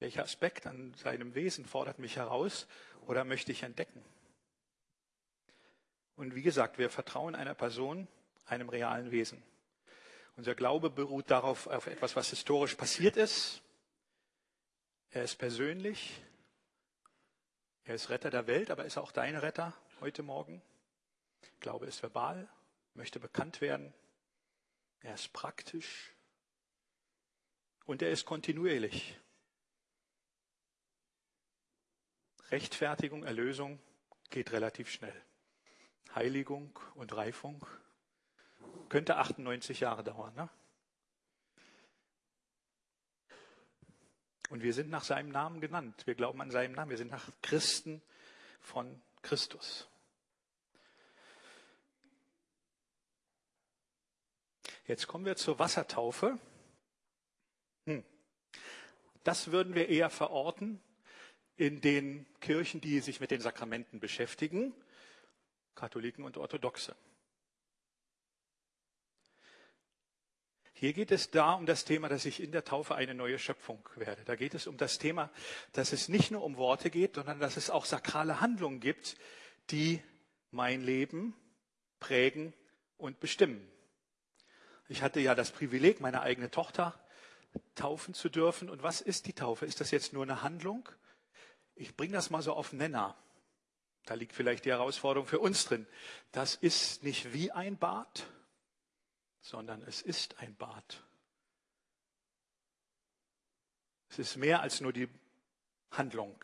Welcher 0.01 0.23
Aspekt 0.23 0.67
an 0.67 0.93
seinem 0.95 1.35
Wesen 1.35 1.65
fordert 1.65 1.99
mich 1.99 2.17
heraus 2.17 2.67
oder 3.07 3.25
möchte 3.25 3.53
ich 3.53 3.63
entdecken? 3.63 4.05
Und 6.17 6.35
wie 6.35 6.43
gesagt, 6.43 6.79
wir 6.79 6.91
vertrauen 6.91 7.35
einer 7.35 7.55
Person, 7.55 8.09
einem 8.47 8.69
realen 8.69 9.11
Wesen. 9.11 9.43
Unser 10.37 10.55
Glaube 10.55 10.91
beruht 10.91 11.31
darauf, 11.31 11.67
auf 11.67 11.87
etwas, 11.87 12.17
was 12.17 12.31
historisch 12.31 12.75
passiert 12.75 13.17
ist. 13.17 13.63
Er 15.11 15.25
ist 15.25 15.37
persönlich, 15.37 16.23
er 17.85 17.95
ist 17.95 18.11
Retter 18.11 18.31
der 18.31 18.47
Welt, 18.47 18.71
aber 18.71 18.85
ist 18.85 18.99
auch 18.99 19.13
dein 19.13 19.37
Retter 19.37 19.75
heute 20.01 20.23
Morgen. 20.23 20.63
Glaube 21.61 21.87
ist 21.87 22.03
verbal, 22.03 22.49
möchte 22.95 23.19
bekannt 23.21 23.61
werden. 23.61 23.93
Er 25.01 25.15
ist 25.15 25.33
praktisch 25.33 26.13
und 27.85 28.03
er 28.03 28.11
ist 28.11 28.25
kontinuierlich. 28.25 29.19
Rechtfertigung, 32.51 33.25
Erlösung 33.25 33.81
geht 34.31 34.53
relativ 34.53 34.91
schnell. 34.91 35.15
Heiligung 36.15 36.79
und 36.95 37.17
Reifung 37.17 37.67
könnte 38.89 39.17
98 39.17 39.81
Jahre 39.81 40.05
dauern. 40.05 40.35
Ne? 40.35 40.49
Und 44.53 44.63
wir 44.63 44.75
sind 44.75 44.91
nach 44.91 45.03
seinem 45.03 45.31
Namen 45.31 45.63
genannt. 45.63 46.07
Wir 46.07 46.15
glauben 46.15 46.43
an 46.43 46.51
seinen 46.51 46.75
Namen. 46.75 46.91
Wir 46.91 46.99
sind 46.99 47.11
nach 47.11 47.27
Christen 47.41 48.03
von 48.61 49.01
Christus. 49.23 49.89
Jetzt 54.87 55.07
kommen 55.07 55.25
wir 55.25 55.37
zur 55.37 55.59
Wassertaufe. 55.59 56.39
Hm. 57.87 58.05
Das 59.25 59.53
würden 59.53 59.75
wir 59.75 59.89
eher 59.89 60.11
verorten 60.11 60.83
in 61.57 61.81
den 61.81 62.27
Kirchen, 62.41 62.83
die 62.83 63.01
sich 63.01 63.21
mit 63.21 63.31
den 63.31 63.41
Sakramenten 63.41 64.01
beschäftigen, 64.01 64.75
Katholiken 65.75 66.25
und 66.25 66.37
Orthodoxe. 66.37 66.95
Hier 70.83 70.95
geht 70.95 71.13
es 71.13 71.31
da 71.31 71.53
um 71.53 71.65
das 71.65 71.85
Thema, 71.85 72.09
dass 72.09 72.25
ich 72.25 72.43
in 72.43 72.51
der 72.51 72.65
Taufe 72.65 72.97
eine 72.97 73.15
neue 73.15 73.39
Schöpfung 73.39 73.89
werde. 73.95 74.25
Da 74.25 74.35
geht 74.35 74.53
es 74.53 74.67
um 74.67 74.77
das 74.77 74.99
Thema, 74.99 75.31
dass 75.75 75.93
es 75.93 76.09
nicht 76.09 76.33
nur 76.33 76.43
um 76.43 76.57
Worte 76.57 76.91
geht, 76.91 77.15
sondern 77.15 77.39
dass 77.39 77.57
es 77.57 77.71
auch 77.71 77.85
sakrale 77.85 78.41
Handlungen 78.41 78.81
gibt, 78.81 79.15
die 79.71 80.03
mein 80.51 80.83
Leben 80.83 81.37
prägen 82.01 82.53
und 82.97 83.21
bestimmen. 83.21 83.65
Ich 84.89 85.03
hatte 85.03 85.21
ja 85.21 85.37
das 85.37 85.53
Privileg, 85.53 86.01
meine 86.01 86.21
eigene 86.21 86.51
Tochter 86.51 86.99
taufen 87.77 88.13
zu 88.13 88.29
dürfen. 88.29 88.69
Und 88.69 88.83
was 88.83 89.01
ist 89.01 89.29
die 89.29 89.35
Taufe? 89.35 89.67
Ist 89.67 89.81
das 89.81 89.93
jetzt 89.93 90.13
nur 90.13 90.25
eine 90.25 90.43
Handlung? 90.43 90.89
Ich 91.77 91.97
bringe 91.97 92.15
das 92.15 92.29
mal 92.31 92.43
so 92.43 92.55
auf 92.55 92.73
Nenner. 92.73 93.17
Da 94.05 94.15
liegt 94.15 94.33
vielleicht 94.33 94.65
die 94.65 94.71
Herausforderung 94.71 95.29
für 95.29 95.39
uns 95.39 95.65
drin. 95.65 95.87
Das 96.33 96.57
ist 96.57 97.05
nicht 97.05 97.33
wie 97.33 97.53
ein 97.53 97.77
Bad, 97.77 98.27
sondern 99.43 99.83
es 99.83 100.01
ist 100.01 100.39
ein 100.39 100.55
Bad. 100.57 101.05
Es 104.09 104.19
ist 104.19 104.37
mehr 104.37 104.63
als 104.63 104.81
nur 104.81 104.93
die 104.93 105.09
Handlung. 105.91 106.43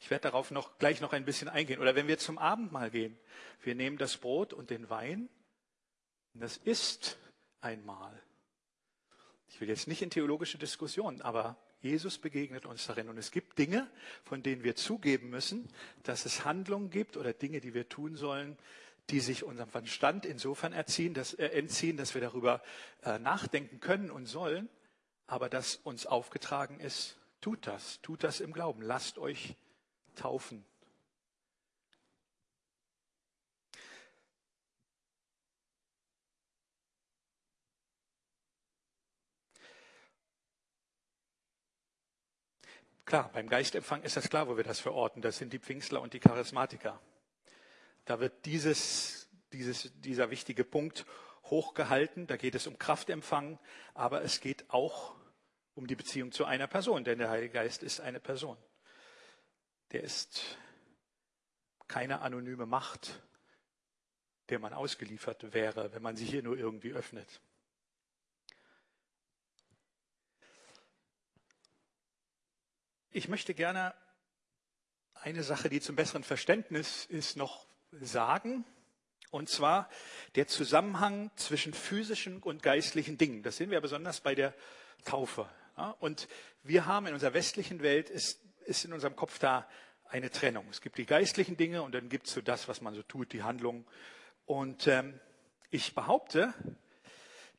Ich 0.00 0.10
werde 0.10 0.22
darauf 0.22 0.50
noch, 0.50 0.78
gleich 0.78 1.00
noch 1.00 1.12
ein 1.12 1.24
bisschen 1.24 1.48
eingehen. 1.48 1.80
Oder 1.80 1.94
wenn 1.94 2.06
wir 2.06 2.18
zum 2.18 2.38
Abendmahl 2.38 2.90
gehen, 2.90 3.18
wir 3.62 3.74
nehmen 3.74 3.98
das 3.98 4.16
Brot 4.16 4.52
und 4.52 4.70
den 4.70 4.88
Wein, 4.90 5.28
und 6.34 6.40
das 6.40 6.56
ist 6.56 7.18
ein 7.60 7.84
Mahl. 7.84 8.22
Ich 9.48 9.60
will 9.60 9.68
jetzt 9.68 9.88
nicht 9.88 10.02
in 10.02 10.10
theologische 10.10 10.58
Diskussionen, 10.58 11.22
aber 11.22 11.56
Jesus 11.80 12.18
begegnet 12.18 12.66
uns 12.66 12.86
darin. 12.86 13.08
Und 13.08 13.18
es 13.18 13.30
gibt 13.30 13.58
Dinge, 13.58 13.90
von 14.24 14.42
denen 14.42 14.62
wir 14.62 14.76
zugeben 14.76 15.30
müssen, 15.30 15.68
dass 16.02 16.26
es 16.26 16.44
Handlungen 16.44 16.90
gibt 16.90 17.16
oder 17.16 17.32
Dinge, 17.32 17.60
die 17.60 17.74
wir 17.74 17.88
tun 17.88 18.16
sollen, 18.16 18.58
die 19.10 19.20
sich 19.20 19.44
unserem 19.44 19.70
Verstand 19.70 20.26
insofern 20.26 20.72
erziehen, 20.72 21.14
dass, 21.14 21.34
äh, 21.34 21.46
entziehen, 21.48 21.96
dass 21.96 22.14
wir 22.14 22.20
darüber 22.20 22.62
äh, 23.02 23.18
nachdenken 23.18 23.80
können 23.80 24.10
und 24.10 24.26
sollen, 24.26 24.68
aber 25.26 25.48
dass 25.48 25.76
uns 25.76 26.06
aufgetragen 26.06 26.80
ist, 26.80 27.16
tut 27.40 27.66
das, 27.66 28.00
tut 28.02 28.22
das 28.24 28.40
im 28.40 28.52
Glauben, 28.52 28.82
lasst 28.82 29.18
euch 29.18 29.56
taufen. 30.14 30.64
Klar, 43.08 43.30
beim 43.32 43.48
Geistempfang 43.48 44.02
ist 44.02 44.18
das 44.18 44.28
klar, 44.28 44.48
wo 44.48 44.58
wir 44.58 44.64
das 44.64 44.80
verorten. 44.80 45.22
Das 45.22 45.38
sind 45.38 45.54
die 45.54 45.58
Pfingstler 45.58 46.02
und 46.02 46.12
die 46.12 46.20
Charismatiker. 46.20 47.00
Da 48.08 48.20
wird 48.20 48.46
dieses, 48.46 49.28
dieses, 49.52 49.92
dieser 50.00 50.30
wichtige 50.30 50.64
Punkt 50.64 51.04
hochgehalten. 51.44 52.26
Da 52.26 52.38
geht 52.38 52.54
es 52.54 52.66
um 52.66 52.78
Kraftempfang, 52.78 53.58
aber 53.92 54.22
es 54.22 54.40
geht 54.40 54.70
auch 54.70 55.14
um 55.74 55.86
die 55.86 55.94
Beziehung 55.94 56.32
zu 56.32 56.46
einer 56.46 56.66
Person, 56.68 57.04
denn 57.04 57.18
der 57.18 57.28
Heilige 57.28 57.52
Geist 57.52 57.82
ist 57.82 58.00
eine 58.00 58.18
Person. 58.18 58.56
Der 59.92 60.04
ist 60.04 60.56
keine 61.86 62.22
anonyme 62.22 62.64
Macht, 62.64 63.22
der 64.48 64.58
man 64.58 64.72
ausgeliefert 64.72 65.52
wäre, 65.52 65.92
wenn 65.92 66.00
man 66.00 66.16
sich 66.16 66.30
hier 66.30 66.42
nur 66.42 66.56
irgendwie 66.56 66.94
öffnet. 66.94 67.42
Ich 73.10 73.28
möchte 73.28 73.52
gerne 73.52 73.94
eine 75.12 75.42
Sache, 75.42 75.68
die 75.68 75.82
zum 75.82 75.94
besseren 75.94 76.24
Verständnis 76.24 77.04
ist, 77.04 77.36
noch 77.36 77.67
sagen. 77.92 78.64
Und 79.30 79.48
zwar 79.48 79.88
der 80.36 80.46
Zusammenhang 80.46 81.30
zwischen 81.36 81.74
physischen 81.74 82.42
und 82.42 82.62
geistlichen 82.62 83.18
Dingen. 83.18 83.42
Das 83.42 83.58
sehen 83.58 83.70
wir 83.70 83.80
besonders 83.80 84.20
bei 84.20 84.34
der 84.34 84.54
Taufe. 85.04 85.48
Und 86.00 86.28
wir 86.62 86.86
haben 86.86 87.06
in 87.06 87.14
unserer 87.14 87.34
westlichen 87.34 87.82
Welt, 87.82 88.10
ist, 88.10 88.40
ist 88.64 88.84
in 88.84 88.92
unserem 88.92 89.16
Kopf 89.16 89.38
da 89.38 89.68
eine 90.08 90.30
Trennung. 90.30 90.66
Es 90.70 90.80
gibt 90.80 90.98
die 90.98 91.06
geistlichen 91.06 91.56
Dinge 91.56 91.82
und 91.82 91.92
dann 91.92 92.08
gibt 92.08 92.26
es 92.26 92.32
so 92.32 92.40
das, 92.40 92.68
was 92.68 92.80
man 92.80 92.94
so 92.94 93.02
tut, 93.02 93.32
die 93.32 93.42
Handlung. 93.42 93.86
Und 94.46 94.86
ähm, 94.86 95.20
ich 95.70 95.94
behaupte, 95.94 96.54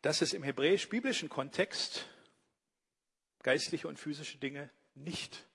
dass 0.01 0.21
es 0.21 0.33
im 0.33 0.43
hebräisch-biblischen 0.43 1.29
Kontext 1.29 2.07
geistliche 3.43 3.87
und 3.87 3.99
physische 3.99 4.37
Dinge 4.37 4.69
nicht 4.95 5.45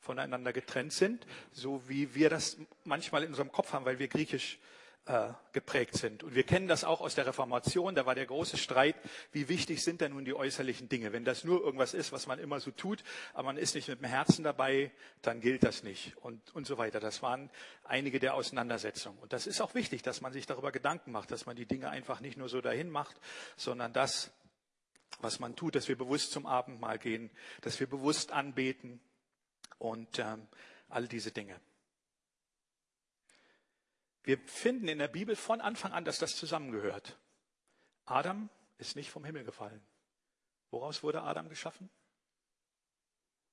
voneinander 0.00 0.52
getrennt 0.52 0.92
sind, 0.92 1.26
so 1.52 1.88
wie 1.88 2.14
wir 2.14 2.30
das 2.30 2.56
manchmal 2.84 3.22
in 3.22 3.28
unserem 3.28 3.52
Kopf 3.52 3.72
haben, 3.72 3.84
weil 3.84 3.98
wir 3.98 4.08
griechisch 4.08 4.58
äh, 5.06 5.28
geprägt 5.52 5.96
sind. 5.96 6.22
Und 6.22 6.34
wir 6.34 6.44
kennen 6.44 6.68
das 6.68 6.84
auch 6.84 7.00
aus 7.00 7.14
der 7.14 7.26
Reformation. 7.26 7.94
Da 7.94 8.06
war 8.06 8.14
der 8.14 8.26
große 8.26 8.56
Streit, 8.56 8.94
wie 9.32 9.48
wichtig 9.48 9.82
sind 9.82 10.00
denn 10.00 10.12
nun 10.12 10.24
die 10.24 10.34
äußerlichen 10.34 10.88
Dinge? 10.88 11.12
Wenn 11.12 11.24
das 11.24 11.42
nur 11.42 11.60
irgendwas 11.62 11.94
ist, 11.94 12.12
was 12.12 12.26
man 12.26 12.38
immer 12.38 12.60
so 12.60 12.70
tut, 12.70 13.02
aber 13.32 13.44
man 13.44 13.56
ist 13.56 13.74
nicht 13.74 13.88
mit 13.88 14.00
dem 14.00 14.04
Herzen 14.04 14.44
dabei, 14.44 14.92
dann 15.22 15.40
gilt 15.40 15.64
das 15.64 15.82
nicht 15.82 16.16
und, 16.18 16.54
und 16.54 16.66
so 16.66 16.78
weiter. 16.78 17.00
Das 17.00 17.22
waren 17.22 17.50
einige 17.84 18.20
der 18.20 18.34
Auseinandersetzungen. 18.34 19.18
Und 19.18 19.32
das 19.32 19.46
ist 19.46 19.60
auch 19.60 19.74
wichtig, 19.74 20.02
dass 20.02 20.20
man 20.20 20.32
sich 20.32 20.46
darüber 20.46 20.70
Gedanken 20.70 21.12
macht, 21.12 21.30
dass 21.30 21.46
man 21.46 21.56
die 21.56 21.66
Dinge 21.66 21.90
einfach 21.90 22.20
nicht 22.20 22.36
nur 22.36 22.48
so 22.48 22.60
dahin 22.60 22.90
macht, 22.90 23.16
sondern 23.56 23.92
das, 23.92 24.30
was 25.20 25.40
man 25.40 25.56
tut, 25.56 25.74
dass 25.74 25.88
wir 25.88 25.96
bewusst 25.96 26.30
zum 26.30 26.46
Abendmahl 26.46 26.98
gehen, 26.98 27.30
dass 27.62 27.80
wir 27.80 27.88
bewusst 27.88 28.32
anbeten 28.32 29.00
und 29.78 30.18
ähm, 30.18 30.46
all 30.88 31.06
diese 31.08 31.30
Dinge. 31.30 31.58
Wir 34.22 34.38
finden 34.38 34.88
in 34.88 34.98
der 34.98 35.08
Bibel 35.08 35.34
von 35.34 35.60
Anfang 35.60 35.92
an, 35.92 36.04
dass 36.04 36.18
das 36.18 36.36
zusammengehört. 36.36 37.18
Adam 38.04 38.48
ist 38.78 38.96
nicht 38.96 39.10
vom 39.10 39.24
Himmel 39.24 39.44
gefallen. 39.44 39.80
Woraus 40.70 41.02
wurde 41.02 41.22
Adam 41.22 41.48
geschaffen? 41.48 41.90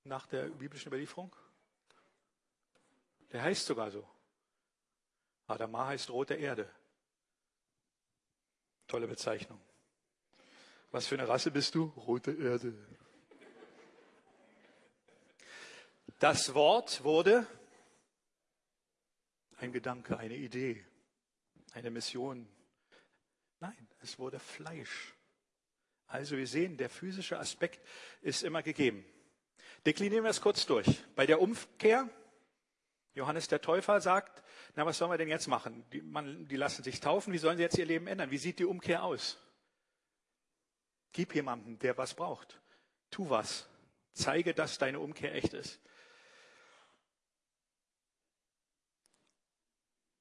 Nach 0.03 0.27
der 0.27 0.50
biblischen 0.50 0.89
Überlieferung? 0.89 1.36
Der 3.31 3.41
heißt 3.41 3.65
sogar 3.65 3.91
so. 3.91 4.07
Adama 5.47 5.88
heißt 5.88 6.09
rote 6.09 6.36
Erde. 6.36 6.69
Tolle 8.88 9.07
Bezeichnung. 9.07 9.59
Was 10.91 11.07
für 11.07 11.15
eine 11.15 11.27
Rasse 11.27 11.51
bist 11.51 11.75
du? 11.75 11.86
Rote 11.97 12.31
Erde. 12.31 12.74
Das 16.19 16.55
Wort 16.55 17.03
wurde 17.03 17.45
ein 19.57 19.71
Gedanke, 19.71 20.17
eine 20.17 20.36
Idee, 20.36 20.83
eine 21.74 21.91
Mission. 21.91 22.47
Nein, 23.59 23.88
es 24.01 24.17
wurde 24.17 24.39
Fleisch. 24.39 25.13
Also 26.07 26.38
wir 26.38 26.47
sehen, 26.47 26.77
der 26.77 26.89
physische 26.89 27.38
Aspekt 27.38 27.86
ist 28.21 28.43
immer 28.43 28.63
gegeben. 28.63 29.05
Deklinieren 29.86 30.24
wir 30.24 30.31
es 30.31 30.41
kurz 30.41 30.65
durch. 30.65 30.88
Bei 31.15 31.27
der 31.27 31.39
Umkehr, 31.39 32.09
Johannes 33.13 33.47
der 33.47 33.62
Täufer 33.62 34.01
sagt, 34.01 34.43
na, 34.75 34.88
was 34.88 34.97
sollen 34.97 35.12
wir 35.12 35.17
denn 35.19 35.27
jetzt 35.27 35.47
machen? 35.47 35.86
Die, 35.91 36.01
man, 36.01 36.47
die 36.47 36.55
lassen 36.55 36.83
sich 36.83 37.00
taufen, 37.00 37.31
wie 37.31 37.38
sollen 37.38 37.57
sie 37.57 37.63
jetzt 37.63 37.77
ihr 37.77 37.86
Leben 37.86 38.07
ändern? 38.07 38.31
Wie 38.31 38.38
sieht 38.39 38.57
die 38.57 38.65
Umkehr 38.65 39.03
aus? 39.03 39.38
Gib 41.12 41.36
jemandem, 41.36 41.77
der 41.77 41.95
was 41.97 42.15
braucht. 42.15 42.60
Tu 43.12 43.30
was. 43.30 43.67
Zeige, 44.13 44.56
dass 44.56 44.80
deine 44.80 44.99
Umkehr 44.99 45.36
echt 45.36 45.53
ist. 45.53 45.80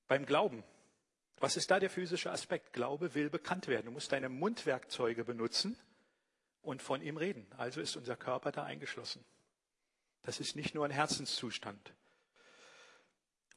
Beim 0.08 0.26
Glauben. 0.26 0.62
Was 1.38 1.56
ist 1.56 1.70
da 1.70 1.80
der 1.80 1.90
physische 1.90 2.30
Aspekt? 2.30 2.72
Glaube 2.72 3.14
will 3.14 3.28
bekannt 3.28 3.68
werden. 3.68 3.86
Du 3.86 3.92
musst 3.92 4.12
deine 4.12 4.28
Mundwerkzeuge 4.28 5.24
benutzen 5.24 5.78
und 6.62 6.82
von 6.82 7.02
ihm 7.02 7.16
reden. 7.16 7.46
Also 7.58 7.80
ist 7.80 7.96
unser 7.96 8.16
Körper 8.16 8.52
da 8.52 8.64
eingeschlossen. 8.64 9.24
Das 10.22 10.40
ist 10.40 10.56
nicht 10.56 10.74
nur 10.74 10.84
ein 10.84 10.90
Herzenszustand. 10.90 11.92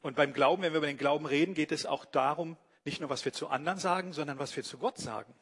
Und 0.02 0.16
beim 0.16 0.32
Glauben, 0.32 0.62
wenn 0.62 0.72
wir 0.72 0.78
über 0.78 0.86
den 0.86 0.98
Glauben 0.98 1.26
reden, 1.26 1.54
geht 1.54 1.72
es 1.72 1.86
auch 1.86 2.04
darum, 2.04 2.56
nicht 2.84 3.00
nur 3.00 3.10
was 3.10 3.24
wir 3.24 3.32
zu 3.32 3.48
anderen 3.48 3.78
sagen, 3.78 4.12
sondern 4.12 4.38
was 4.38 4.54
wir 4.56 4.62
zu 4.62 4.78
Gott 4.78 4.98
sagen. 4.98 5.34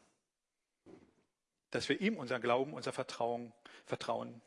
Dass 1.70 1.88
wir 1.88 2.00
ihm 2.00 2.16
unseren 2.16 2.40
Glauben, 2.40 2.72
unser 2.72 2.92
Vertrauen, 2.92 3.52
Vertrauen 3.84 4.40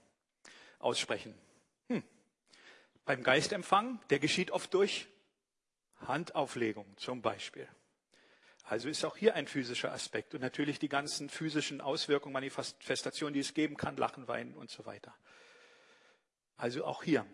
aussprechen. 0.80 1.34
Hm. 1.88 2.04
Beim 3.06 3.24
Geistempfang, 3.24 4.00
der 4.10 4.20
geschieht 4.20 4.52
oft 4.52 4.74
durch 4.74 5.08
Handauflegung 6.08 6.86
zum 6.98 7.22
Beispiel. 7.22 7.68
Also 8.64 8.90
ist 8.90 9.04
auch 9.04 9.18
hier 9.18 9.36
ein 9.36 9.48
physischer 9.48 9.92
Aspekt 9.92 10.34
und 10.34 10.42
natürlich 10.42 10.80
die 10.80 10.90
ganzen 10.90 11.30
physischen 11.30 11.82
Auswirkungen, 11.82 12.34
Manifestationen, 12.34 13.34
die 13.34 13.42
es 13.42 13.54
geben 13.54 13.76
kann, 13.76 13.98
Lachen, 13.98 14.28
Weinen 14.28 14.56
und 14.56 14.70
so 14.70 14.86
weiter. 14.86 15.14
Also 16.58 16.86
auch 16.86 17.04
hier. 17.04 17.26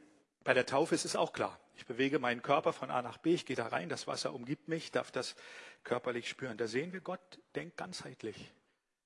Bei 0.44 0.54
der 0.54 0.66
Taufe 0.66 0.96
ist 0.96 1.06
es 1.06 1.16
auch 1.16 1.34
klar. 1.34 1.60
Ich 1.76 1.86
bewege 1.86 2.20
meinen 2.20 2.42
Körper 2.42 2.74
von 2.74 2.90
A 2.90 3.02
nach 3.02 3.18
B, 3.18 3.34
ich 3.34 3.46
gehe 3.46 3.56
da 3.56 3.68
rein, 3.68 3.90
das 3.90 4.08
Wasser 4.08 4.34
umgibt 4.34 4.68
mich, 4.68 4.92
darf 4.92 5.12
das 5.12 5.36
körperlich 5.84 6.30
spüren. 6.30 6.58
Da 6.58 6.68
sehen 6.68 6.94
wir, 6.94 7.02
Gott 7.02 7.40
denkt 7.54 7.78
ganzheitlich. 7.78 8.54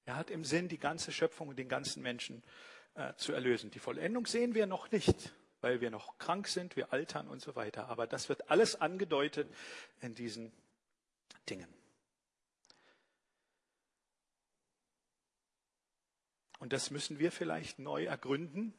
Er 0.06 0.16
hat 0.16 0.30
im 0.30 0.46
Sinn, 0.46 0.68
die 0.68 0.78
ganze 0.78 1.12
Schöpfung 1.12 1.50
und 1.50 1.60
den 1.60 1.68
ganzen 1.68 2.02
Menschen 2.02 2.44
äh, 2.96 3.14
zu 3.16 3.34
erlösen. 3.34 3.72
Die 3.72 3.80
Vollendung 3.80 4.26
sehen 4.26 4.54
wir 4.54 4.68
noch 4.68 4.92
nicht 4.92 5.34
weil 5.62 5.80
wir 5.80 5.92
noch 5.92 6.18
krank 6.18 6.48
sind, 6.48 6.76
wir 6.76 6.92
altern 6.92 7.28
und 7.28 7.42
so 7.42 7.56
weiter. 7.56 7.88
Aber 7.88 8.08
das 8.08 8.30
wird 8.30 8.50
alles 8.50 8.76
angedeutet 8.82 9.48
in 10.02 10.16
diesen 10.16 10.52
Dingen. 11.50 11.72
Und 16.60 16.74
das 16.74 16.92
müssen 16.92 17.18
wir 17.18 17.32
vielleicht 17.32 17.80
neu 17.80 18.06
ergründen, 18.06 18.74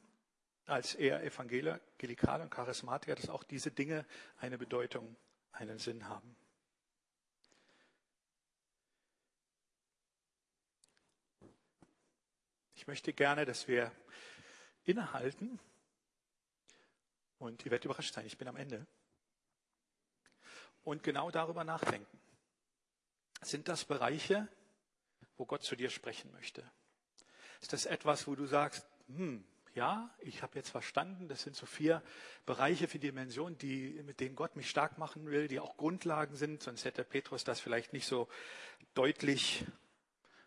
als 0.67 0.95
eher 0.95 1.25
Evangelikal 1.25 2.41
und 2.41 2.51
Charismatiker, 2.51 3.17
dass 3.17 3.29
auch 3.29 3.43
diese 3.43 3.73
Dinge 3.73 4.07
eine 4.39 4.59
Bedeutung, 4.59 5.17
einen 5.51 5.79
Sinn 5.79 6.09
haben. 6.09 6.37
Ich 12.77 12.87
möchte 12.87 13.13
gerne, 13.13 13.45
dass 13.45 13.69
wir 13.69 13.93
innehalten 14.85 15.61
und 17.43 17.65
ihr 17.65 17.71
werdet 17.71 17.85
überrascht 17.85 18.15
sein, 18.15 18.25
ich 18.27 18.39
bin 18.39 18.49
am 18.49 18.57
Ende. 18.57 18.87
Und 20.85 21.03
genau 21.03 21.31
darüber 21.31 21.65
nachdenken. 21.65 22.21
Sind 23.41 23.69
das 23.69 23.85
Bereiche, 23.85 24.49
wo 25.37 25.45
Gott 25.45 25.65
zu 25.65 25.77
dir 25.77 25.91
sprechen 25.91 26.31
möchte? 26.33 26.65
Ist 27.61 27.73
das 27.73 27.87
etwas, 27.87 28.27
wo 28.27 28.35
du 28.35 28.47
sagst, 28.47 28.87
hm, 29.09 29.45
ja, 29.75 30.15
ich 30.21 30.43
habe 30.43 30.57
jetzt 30.57 30.71
verstanden, 30.71 31.29
das 31.29 31.43
sind 31.43 31.57
so 31.57 31.67
vier 31.67 32.03
Bereiche, 32.47 32.89
vier 32.89 33.01
Dimensionen, 33.01 33.59
die, 33.59 34.01
mit 34.05 34.21
denen 34.21 34.37
Gott 34.37 34.55
mich 34.55 34.69
stark 34.69 34.99
machen 34.99 35.27
will, 35.27 35.49
die 35.49 35.61
auch 35.61 35.77
Grundlagen 35.77 36.37
sind, 36.37 36.63
sonst 36.63 36.85
hätte 36.85 37.05
Petrus 37.05 37.43
das 37.43 37.59
vielleicht 37.59 37.93
nicht 37.93 38.07
so 38.07 38.29
deutlich 38.95 39.65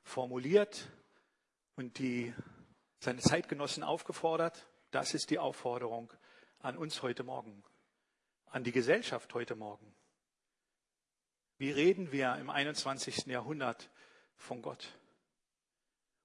formuliert 0.03 0.89
und 1.75 1.97
die 1.97 2.33
seine 2.99 3.21
Zeitgenossen 3.21 3.83
aufgefordert. 3.83 4.67
Das 4.91 5.13
ist 5.13 5.29
die 5.29 5.39
Aufforderung, 5.39 6.13
an 6.65 6.77
uns 6.77 7.03
heute 7.03 7.23
Morgen, 7.23 7.63
an 8.47 8.63
die 8.63 8.71
Gesellschaft 8.71 9.31
heute 9.35 9.55
Morgen. 9.55 9.95
Wie 11.59 11.69
reden 11.69 12.11
wir 12.11 12.35
im 12.37 12.49
21. 12.49 13.27
Jahrhundert 13.27 13.91
von 14.35 14.63
Gott? 14.63 14.97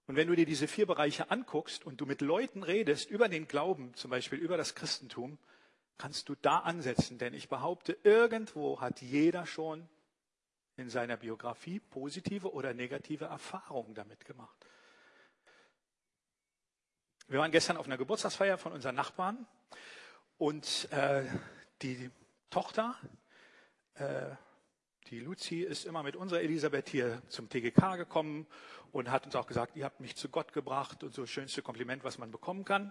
Und 0.07 0.16
wenn 0.16 0.29
du 0.29 0.35
dir 0.35 0.46
diese 0.46 0.66
vier 0.66 0.87
Bereiche 0.87 1.31
anguckst 1.31 1.85
und 1.85 2.00
du 2.00 2.07
mit 2.07 2.22
Leuten 2.22 2.62
redest 2.62 3.11
über 3.11 3.29
den 3.29 3.48
Glauben, 3.48 3.92
zum 3.94 4.11
Beispiel 4.11 4.38
über 4.38 4.57
das 4.57 4.74
Christentum, 4.74 5.38
kannst 5.98 6.31
du 6.31 6.35
da 6.37 6.61
ansetzen. 6.61 7.18
Denn 7.18 7.35
ich 7.35 7.50
behaupte, 7.50 7.98
irgendwo 8.03 8.81
hat 8.81 9.03
jeder 9.03 9.44
schon 9.44 9.87
in 10.79 10.88
seiner 10.88 11.18
Biografie 11.18 11.81
positive 11.81 12.55
oder 12.55 12.72
negative 12.72 13.26
Erfahrungen 13.26 13.94
damit 13.94 14.24
gemacht. 14.24 14.57
Wir 17.29 17.38
waren 17.38 17.53
gestern 17.53 17.76
auf 17.76 17.85
einer 17.85 17.98
Geburtstagsfeier 17.98 18.57
von 18.57 18.72
unseren 18.72 18.94
Nachbarn 18.94 19.46
und 20.40 20.90
äh, 20.90 21.26
die 21.83 22.11
Tochter, 22.48 22.96
äh, 23.92 24.31
die 25.09 25.20
Luzi, 25.20 25.61
ist 25.61 25.85
immer 25.85 26.03
mit 26.03 26.16
unserer 26.16 26.40
Elisabeth 26.40 26.88
hier 26.88 27.20
zum 27.29 27.50
TGK 27.50 27.98
gekommen 27.98 28.46
und 28.90 29.11
hat 29.11 29.26
uns 29.26 29.37
auch 29.37 29.46
gesagt, 29.46 29.76
ihr 29.76 29.85
habt 29.85 30.00
mich 30.00 30.16
zu 30.16 30.31
Gott 30.31 30.55
gebracht 30.55 31.05
und 31.05 31.12
so 31.12 31.26
schönste 31.26 31.61
Kompliment, 31.61 32.05
was 32.05 32.16
man 32.16 32.31
bekommen 32.31 32.64
kann. 32.64 32.90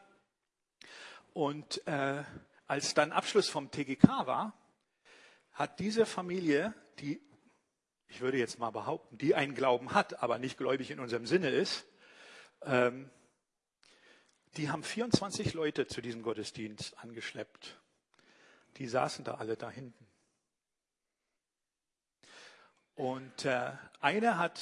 Und 1.33 1.85
äh, 1.87 2.23
als 2.67 2.93
dann 2.93 3.11
Abschluss 3.11 3.49
vom 3.49 3.71
TGK 3.71 4.27
war, 4.27 4.53
hat 5.51 5.79
diese 5.79 6.05
Familie, 6.05 6.75
die, 6.99 7.19
ich 8.09 8.21
würde 8.21 8.37
jetzt 8.37 8.59
mal 8.59 8.69
behaupten, 8.69 9.17
die 9.17 9.33
einen 9.33 9.55
Glauben 9.55 9.95
hat, 9.95 10.21
aber 10.21 10.37
nicht 10.37 10.59
gläubig 10.59 10.91
in 10.91 10.99
unserem 10.99 11.25
Sinne 11.25 11.49
ist, 11.49 11.87
ähm, 12.61 13.09
die 14.57 14.69
haben 14.69 14.83
24 14.83 15.53
Leute 15.53 15.87
zu 15.87 16.01
diesem 16.01 16.23
Gottesdienst 16.23 16.97
angeschleppt. 16.97 17.79
Die 18.77 18.87
saßen 18.87 19.25
da 19.25 19.35
alle 19.35 19.55
da 19.57 19.69
hinten. 19.69 20.07
Und 22.95 23.45
äh, 23.45 23.71
einer 24.01 24.37
hat 24.37 24.59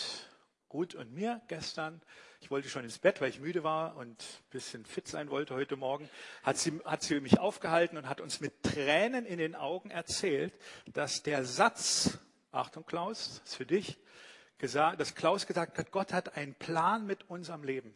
Ruth 0.72 0.94
und 0.94 1.12
mir 1.14 1.42
gestern, 1.48 2.02
ich 2.40 2.52
wollte 2.52 2.70
schon 2.70 2.84
ins 2.84 3.00
Bett, 3.00 3.20
weil 3.20 3.30
ich 3.30 3.40
müde 3.40 3.64
war 3.64 3.96
und 3.96 4.22
ein 4.22 4.50
bisschen 4.52 4.86
fit 4.86 5.08
sein 5.08 5.30
wollte 5.30 5.56
heute 5.56 5.76
Morgen, 5.76 6.10
hat 6.44 6.58
sie, 6.58 6.80
hat 6.86 7.02
sie 7.02 7.20
mich 7.20 7.40
aufgehalten 7.40 7.98
und 7.98 8.08
hat 8.08 8.22
uns 8.22 8.40
mit 8.40 8.62
Tränen 8.62 9.26
in 9.26 9.40
den 9.40 9.56
Augen 9.56 9.90
erzählt, 9.90 10.54
dass 10.86 11.24
der 11.24 11.46
Satz, 11.46 12.20
Achtung 12.52 12.86
Klaus, 12.86 13.42
ist 13.44 13.56
für 13.56 13.66
dich, 13.66 13.98
gesagt, 14.58 15.00
dass 15.00 15.16
Klaus 15.16 15.48
gesagt 15.48 15.78
hat, 15.78 15.92
Gott 15.92 16.14
hat 16.14 16.36
einen 16.36 16.54
Plan 16.54 17.06
mit 17.08 17.30
unserem 17.30 17.64
Leben. 17.64 17.96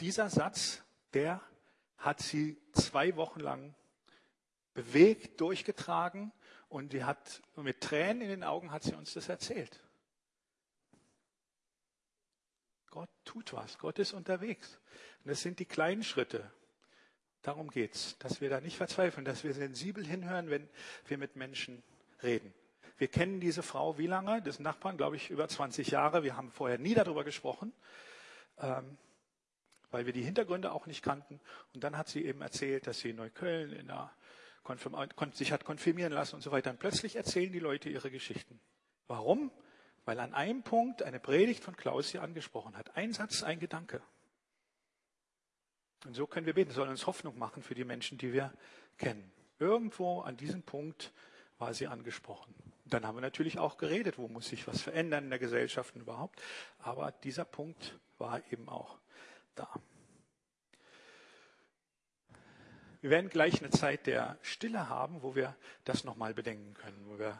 Dieser 0.00 0.30
Satz, 0.30 0.82
der 1.12 1.42
hat 1.98 2.20
sie 2.20 2.56
zwei 2.72 3.16
Wochen 3.16 3.40
lang 3.40 3.74
bewegt, 4.72 5.42
durchgetragen 5.42 6.32
und 6.68 6.94
die 6.94 7.04
hat 7.04 7.42
mit 7.56 7.82
Tränen 7.82 8.22
in 8.22 8.28
den 8.28 8.44
Augen 8.44 8.72
hat 8.72 8.82
sie 8.82 8.94
uns 8.94 9.12
das 9.12 9.28
erzählt. 9.28 9.82
Gott 12.90 13.10
tut 13.26 13.52
was, 13.52 13.76
Gott 13.78 13.98
ist 13.98 14.14
unterwegs. 14.14 14.80
Und 15.22 15.30
das 15.30 15.42
sind 15.42 15.58
die 15.58 15.66
kleinen 15.66 16.02
Schritte. 16.02 16.50
Darum 17.42 17.68
geht's, 17.70 18.16
dass 18.20 18.40
wir 18.40 18.48
da 18.48 18.62
nicht 18.62 18.78
verzweifeln, 18.78 19.26
dass 19.26 19.44
wir 19.44 19.52
sensibel 19.52 20.06
hinhören, 20.06 20.48
wenn 20.48 20.66
wir 21.08 21.18
mit 21.18 21.36
Menschen 21.36 21.82
reden. 22.22 22.54
Wir 22.96 23.08
kennen 23.08 23.38
diese 23.38 23.62
Frau 23.62 23.98
wie 23.98 24.06
lange? 24.06 24.40
Das 24.40 24.60
Nachbarn, 24.60 24.96
glaube 24.96 25.16
ich, 25.16 25.28
über 25.28 25.46
20 25.46 25.88
Jahre. 25.88 26.22
Wir 26.22 26.36
haben 26.38 26.50
vorher 26.50 26.78
nie 26.78 26.94
darüber 26.94 27.22
gesprochen, 27.22 27.74
ähm, 28.58 28.96
weil 29.94 30.06
wir 30.06 30.12
die 30.12 30.24
Hintergründe 30.24 30.72
auch 30.72 30.86
nicht 30.86 31.04
kannten. 31.04 31.40
Und 31.72 31.84
dann 31.84 31.96
hat 31.96 32.08
sie 32.08 32.24
eben 32.24 32.42
erzählt, 32.42 32.88
dass 32.88 32.98
sie 32.98 33.10
in 33.10 33.16
Neukölln 33.16 33.72
in 33.72 33.88
einer 33.88 34.10
sich 35.34 35.52
hat 35.52 35.64
konfirmieren 35.64 36.12
lassen 36.12 36.34
und 36.34 36.42
so 36.42 36.50
weiter. 36.50 36.70
Und 36.70 36.80
plötzlich 36.80 37.14
erzählen 37.14 37.52
die 37.52 37.60
Leute 37.60 37.88
ihre 37.88 38.10
Geschichten. 38.10 38.58
Warum? 39.06 39.52
Weil 40.04 40.18
an 40.18 40.34
einem 40.34 40.64
Punkt 40.64 41.04
eine 41.04 41.20
Predigt 41.20 41.62
von 41.62 41.76
Klaus 41.76 42.08
sie 42.08 42.18
angesprochen 42.18 42.76
hat. 42.76 42.96
Ein 42.96 43.12
Satz, 43.12 43.44
ein 43.44 43.60
Gedanke. 43.60 44.02
Und 46.06 46.14
so 46.14 46.26
können 46.26 46.46
wir 46.46 46.54
beten, 46.54 46.72
sollen 46.72 46.90
uns 46.90 47.06
Hoffnung 47.06 47.38
machen 47.38 47.62
für 47.62 47.76
die 47.76 47.84
Menschen, 47.84 48.18
die 48.18 48.32
wir 48.32 48.52
kennen. 48.98 49.30
Irgendwo 49.60 50.22
an 50.22 50.36
diesem 50.36 50.64
Punkt 50.64 51.12
war 51.58 51.72
sie 51.72 51.86
angesprochen. 51.86 52.52
Dann 52.84 53.06
haben 53.06 53.16
wir 53.16 53.22
natürlich 53.22 53.60
auch 53.60 53.76
geredet, 53.76 54.18
wo 54.18 54.26
muss 54.26 54.48
sich 54.48 54.66
was 54.66 54.82
verändern 54.82 55.22
in 55.22 55.30
der 55.30 55.38
Gesellschaft 55.38 55.94
und 55.94 56.00
überhaupt. 56.00 56.42
Aber 56.80 57.12
dieser 57.12 57.44
Punkt 57.44 57.96
war 58.18 58.42
eben 58.50 58.68
auch 58.68 58.98
da. 59.54 59.68
Wir 63.00 63.10
werden 63.10 63.28
gleich 63.28 63.60
eine 63.60 63.68
Zeit 63.68 64.06
der 64.06 64.38
Stille 64.40 64.88
haben, 64.88 65.22
wo 65.22 65.34
wir 65.34 65.54
das 65.84 66.04
nochmal 66.04 66.32
bedenken 66.32 66.72
können, 66.72 67.04
wo 67.06 67.18
wir, 67.18 67.38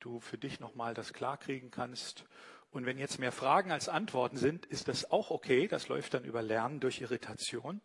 du 0.00 0.20
für 0.20 0.36
dich 0.36 0.60
nochmal 0.60 0.92
das 0.92 1.14
klarkriegen 1.14 1.70
kannst. 1.70 2.26
Und 2.72 2.86
wenn 2.86 2.98
jetzt 2.98 3.18
mehr 3.18 3.32
Fragen 3.32 3.70
als 3.70 3.88
Antworten 3.88 4.36
sind, 4.36 4.66
ist 4.66 4.88
das 4.88 5.10
auch 5.10 5.30
okay. 5.30 5.66
Das 5.66 5.88
läuft 5.88 6.14
dann 6.14 6.24
über 6.24 6.42
Lernen 6.42 6.80
durch 6.80 7.00
Irritation. 7.00 7.80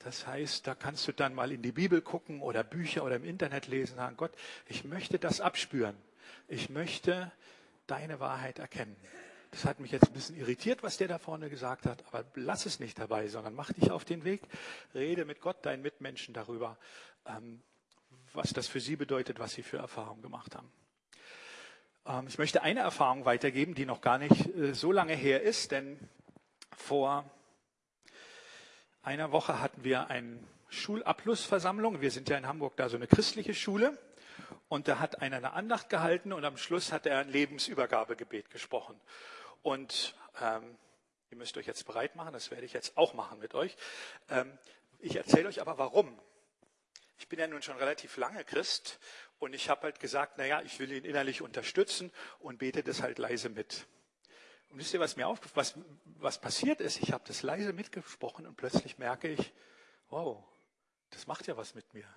Das 0.00 0.26
heißt, 0.26 0.66
da 0.66 0.74
kannst 0.74 1.08
du 1.08 1.12
dann 1.12 1.34
mal 1.34 1.52
in 1.52 1.62
die 1.62 1.72
Bibel 1.72 2.02
gucken 2.02 2.42
oder 2.42 2.62
Bücher 2.62 3.04
oder 3.04 3.16
im 3.16 3.24
Internet 3.24 3.66
lesen, 3.66 3.96
sagen, 3.96 4.16
Gott, 4.18 4.32
ich 4.66 4.84
möchte 4.84 5.18
das 5.18 5.40
abspüren. 5.40 5.96
Ich 6.46 6.68
möchte 6.68 7.32
deine 7.86 8.20
Wahrheit 8.20 8.58
erkennen. 8.58 8.96
Das 9.50 9.64
hat 9.64 9.80
mich 9.80 9.90
jetzt 9.90 10.06
ein 10.06 10.12
bisschen 10.12 10.36
irritiert, 10.36 10.82
was 10.82 10.96
der 10.96 11.08
da 11.08 11.18
vorne 11.18 11.50
gesagt 11.50 11.86
hat, 11.86 12.04
aber 12.06 12.24
lass 12.34 12.66
es 12.66 12.78
nicht 12.78 12.98
dabei, 12.98 13.26
sondern 13.26 13.54
mach 13.54 13.72
dich 13.72 13.90
auf 13.90 14.04
den 14.04 14.24
Weg, 14.24 14.42
rede 14.94 15.24
mit 15.24 15.40
Gott, 15.40 15.66
deinen 15.66 15.82
Mitmenschen 15.82 16.34
darüber, 16.34 16.78
ähm, 17.26 17.60
was 18.32 18.52
das 18.52 18.68
für 18.68 18.80
sie 18.80 18.94
bedeutet, 18.94 19.40
was 19.40 19.52
sie 19.52 19.62
für 19.62 19.78
Erfahrungen 19.78 20.22
gemacht 20.22 20.54
haben. 20.54 20.70
Ähm, 22.06 22.26
ich 22.28 22.38
möchte 22.38 22.62
eine 22.62 22.80
Erfahrung 22.80 23.24
weitergeben, 23.24 23.74
die 23.74 23.86
noch 23.86 24.00
gar 24.00 24.18
nicht 24.18 24.54
äh, 24.54 24.72
so 24.72 24.92
lange 24.92 25.14
her 25.14 25.42
ist, 25.42 25.72
denn 25.72 25.98
vor 26.76 27.28
einer 29.02 29.32
Woche 29.32 29.60
hatten 29.60 29.82
wir 29.82 30.10
eine 30.10 30.38
Schulabschlussversammlung. 30.68 32.00
Wir 32.00 32.12
sind 32.12 32.28
ja 32.28 32.36
in 32.38 32.46
Hamburg 32.46 32.76
da 32.76 32.88
so 32.88 32.96
eine 32.96 33.08
christliche 33.08 33.54
Schule. 33.54 33.98
Und 34.68 34.88
da 34.88 35.00
hat 35.00 35.20
einer 35.20 35.38
eine 35.38 35.52
Andacht 35.52 35.88
gehalten 35.88 36.32
und 36.32 36.44
am 36.44 36.56
Schluss 36.56 36.92
hat 36.92 37.06
er 37.06 37.18
ein 37.18 37.28
Lebensübergabegebet 37.28 38.50
gesprochen. 38.50 38.94
Und 39.62 40.14
ähm, 40.40 40.78
ihr 41.30 41.36
müsst 41.36 41.56
euch 41.56 41.66
jetzt 41.66 41.86
bereit 41.86 42.16
machen, 42.16 42.32
das 42.32 42.50
werde 42.50 42.64
ich 42.64 42.72
jetzt 42.72 42.96
auch 42.96 43.14
machen 43.14 43.38
mit 43.38 43.54
euch. 43.54 43.76
Ähm, 44.28 44.58
ich 44.98 45.16
erzähle 45.16 45.48
euch 45.48 45.60
aber 45.60 45.78
warum. 45.78 46.18
Ich 47.18 47.28
bin 47.28 47.38
ja 47.38 47.46
nun 47.46 47.62
schon 47.62 47.76
relativ 47.76 48.16
lange 48.16 48.44
Christ 48.44 48.98
und 49.38 49.52
ich 49.52 49.68
habe 49.68 49.82
halt 49.82 50.00
gesagt, 50.00 50.38
naja, 50.38 50.62
ich 50.62 50.78
will 50.78 50.90
ihn 50.90 51.04
innerlich 51.04 51.42
unterstützen 51.42 52.10
und 52.38 52.58
bete 52.58 52.82
das 52.82 53.02
halt 53.02 53.18
leise 53.18 53.50
mit. 53.50 53.86
Und 54.70 54.78
wisst 54.78 54.94
ihr, 54.94 55.00
was 55.00 55.16
mir 55.16 55.26
aufgefallen 55.26 55.56
was, 55.56 55.74
was 56.04 56.40
passiert 56.40 56.80
ist? 56.80 57.02
Ich 57.02 57.12
habe 57.12 57.24
das 57.26 57.42
leise 57.42 57.72
mitgesprochen 57.72 58.46
und 58.46 58.56
plötzlich 58.56 58.98
merke 58.98 59.28
ich, 59.28 59.52
wow, 60.08 60.44
das 61.10 61.26
macht 61.26 61.46
ja 61.46 61.56
was 61.56 61.74
mit 61.74 61.92
mir. 61.92 62.08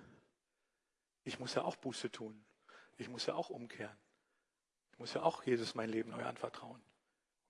Ich 1.23 1.39
muss 1.39 1.55
ja 1.55 1.63
auch 1.63 1.75
Buße 1.75 2.11
tun. 2.11 2.45
Ich 2.97 3.09
muss 3.09 3.25
ja 3.25 3.33
auch 3.33 3.49
umkehren. 3.49 3.97
Ich 4.91 4.99
muss 4.99 5.13
ja 5.13 5.23
auch 5.23 5.43
Jesus 5.43 5.73
mein 5.73 5.89
Leben 5.89 6.11
neu 6.11 6.23
anvertrauen. 6.23 6.81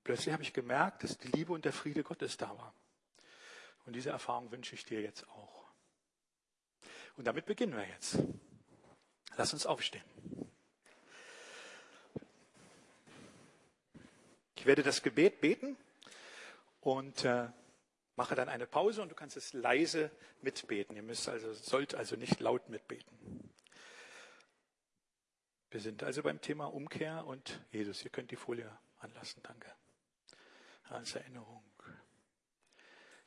Plötzlich 0.04 0.34
habe 0.34 0.44
ich 0.44 0.54
gemerkt, 0.54 1.04
dass 1.04 1.18
die 1.18 1.30
Liebe 1.30 1.54
und 1.54 1.66
der 1.66 1.74
Friede 1.74 2.04
Gottes 2.04 2.38
da 2.38 2.50
war. 2.50 2.74
Und 3.86 3.94
diese 3.94 4.10
Erfahrung 4.10 4.52
wünsche 4.52 4.76
ich 4.76 4.86
dir 4.86 5.02
jetzt 5.02 5.28
auch. 5.30 5.66
Und 7.16 7.26
damit 7.26 7.46
beginnen 7.46 7.76
wir 7.76 7.88
jetzt. 7.88 8.18
Lass 9.38 9.54
uns 9.54 9.66
aufstehen. 9.66 10.04
Ich 14.56 14.66
werde 14.66 14.84
das 14.84 15.04
Gebet 15.04 15.42
beten 15.42 15.76
und 16.80 17.26
äh, 17.26 17.50
mache 18.16 18.36
dann 18.36 18.48
eine 18.50 18.66
Pause 18.66 19.02
und 19.02 19.10
du 19.10 19.16
kannst 19.16 19.36
es 19.36 19.54
leise 19.54 20.12
mitbeten. 20.42 20.96
Ihr 20.96 21.04
müsst 21.04 21.28
also, 21.28 21.54
sollt 21.54 21.96
also 21.96 22.16
nicht 22.16 22.40
laut 22.40 22.70
mitbeten. 22.70 23.52
Wir 25.70 25.82
sind 25.82 26.04
also 26.04 26.24
beim 26.24 26.40
Thema 26.40 26.66
Umkehr 26.66 27.26
und 27.26 27.62
Jesus. 27.72 28.04
Ihr 28.04 28.12
könnt 28.12 28.32
die 28.32 28.36
Folie 28.36 28.72
anlassen. 29.00 29.42
Danke 29.44 29.74
als 30.90 31.16
Erinnerung. 31.16 31.64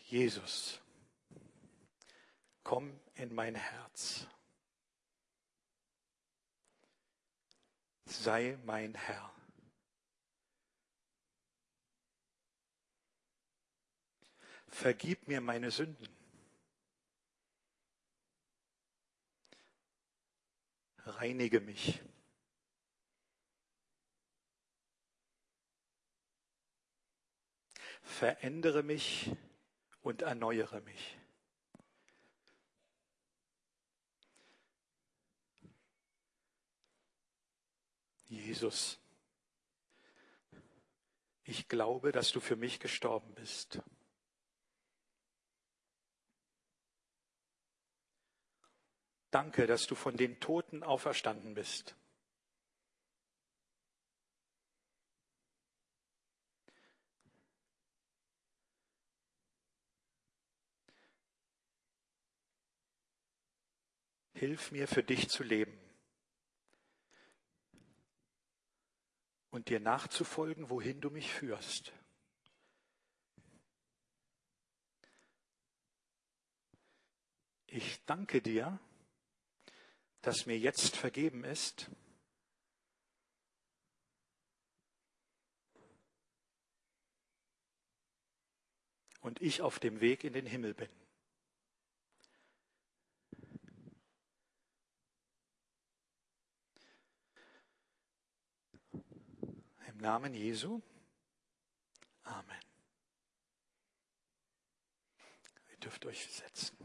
Jesus, 0.01 0.81
komm 2.63 3.01
in 3.15 3.35
mein 3.35 3.55
Herz. 3.55 4.27
Sei 8.05 8.57
mein 8.65 8.95
Herr. 8.95 9.33
Vergib 14.69 15.27
mir 15.27 15.41
meine 15.41 15.71
Sünden. 15.71 16.09
Reinige 20.99 21.61
mich. 21.61 22.01
Verändere 28.07 28.83
mich 28.83 29.33
und 30.01 30.23
erneuere 30.23 30.81
mich. 30.81 31.19
Jesus, 38.29 38.99
ich 41.45 41.69
glaube, 41.69 42.13
dass 42.13 42.33
du 42.33 42.41
für 42.41 42.57
mich 42.57 42.81
gestorben 42.81 43.35
bist. 43.35 43.81
Danke, 49.31 49.67
dass 49.67 49.87
du 49.87 49.95
von 49.95 50.17
den 50.17 50.41
Toten 50.41 50.83
auferstanden 50.83 51.55
bist. 51.55 51.97
hilf 64.37 64.71
mir 64.71 64.87
für 64.87 65.03
dich 65.03 65.29
zu 65.29 65.43
leben 65.43 65.77
und 69.51 69.71
dir 69.71 69.81
nachzufolgen, 69.81 70.69
wohin 70.69 71.01
du 71.01 71.11
mich 71.11 71.33
führst. 71.33 71.93
Ich 77.67 78.05
danke 78.05 78.43
dir, 78.43 78.79
dass 80.21 80.45
mir 80.45 80.59
jetzt 80.59 80.97
vergeben 80.97 81.45
ist. 81.45 81.91
Und 89.21 89.41
ich 89.41 89.63
auf 89.63 89.79
dem 89.79 90.01
Weg 90.01 90.25
in 90.25 90.35
den 90.35 90.47
Himmel 90.47 90.75
bin. 90.75 91.06
Im 99.97 100.03
Namen 100.03 100.35
Jesu. 100.35 100.83
Amen. 102.25 102.61
Ihr 105.71 105.79
dürft 105.79 106.05
euch 106.05 106.27
setzen. 106.27 106.77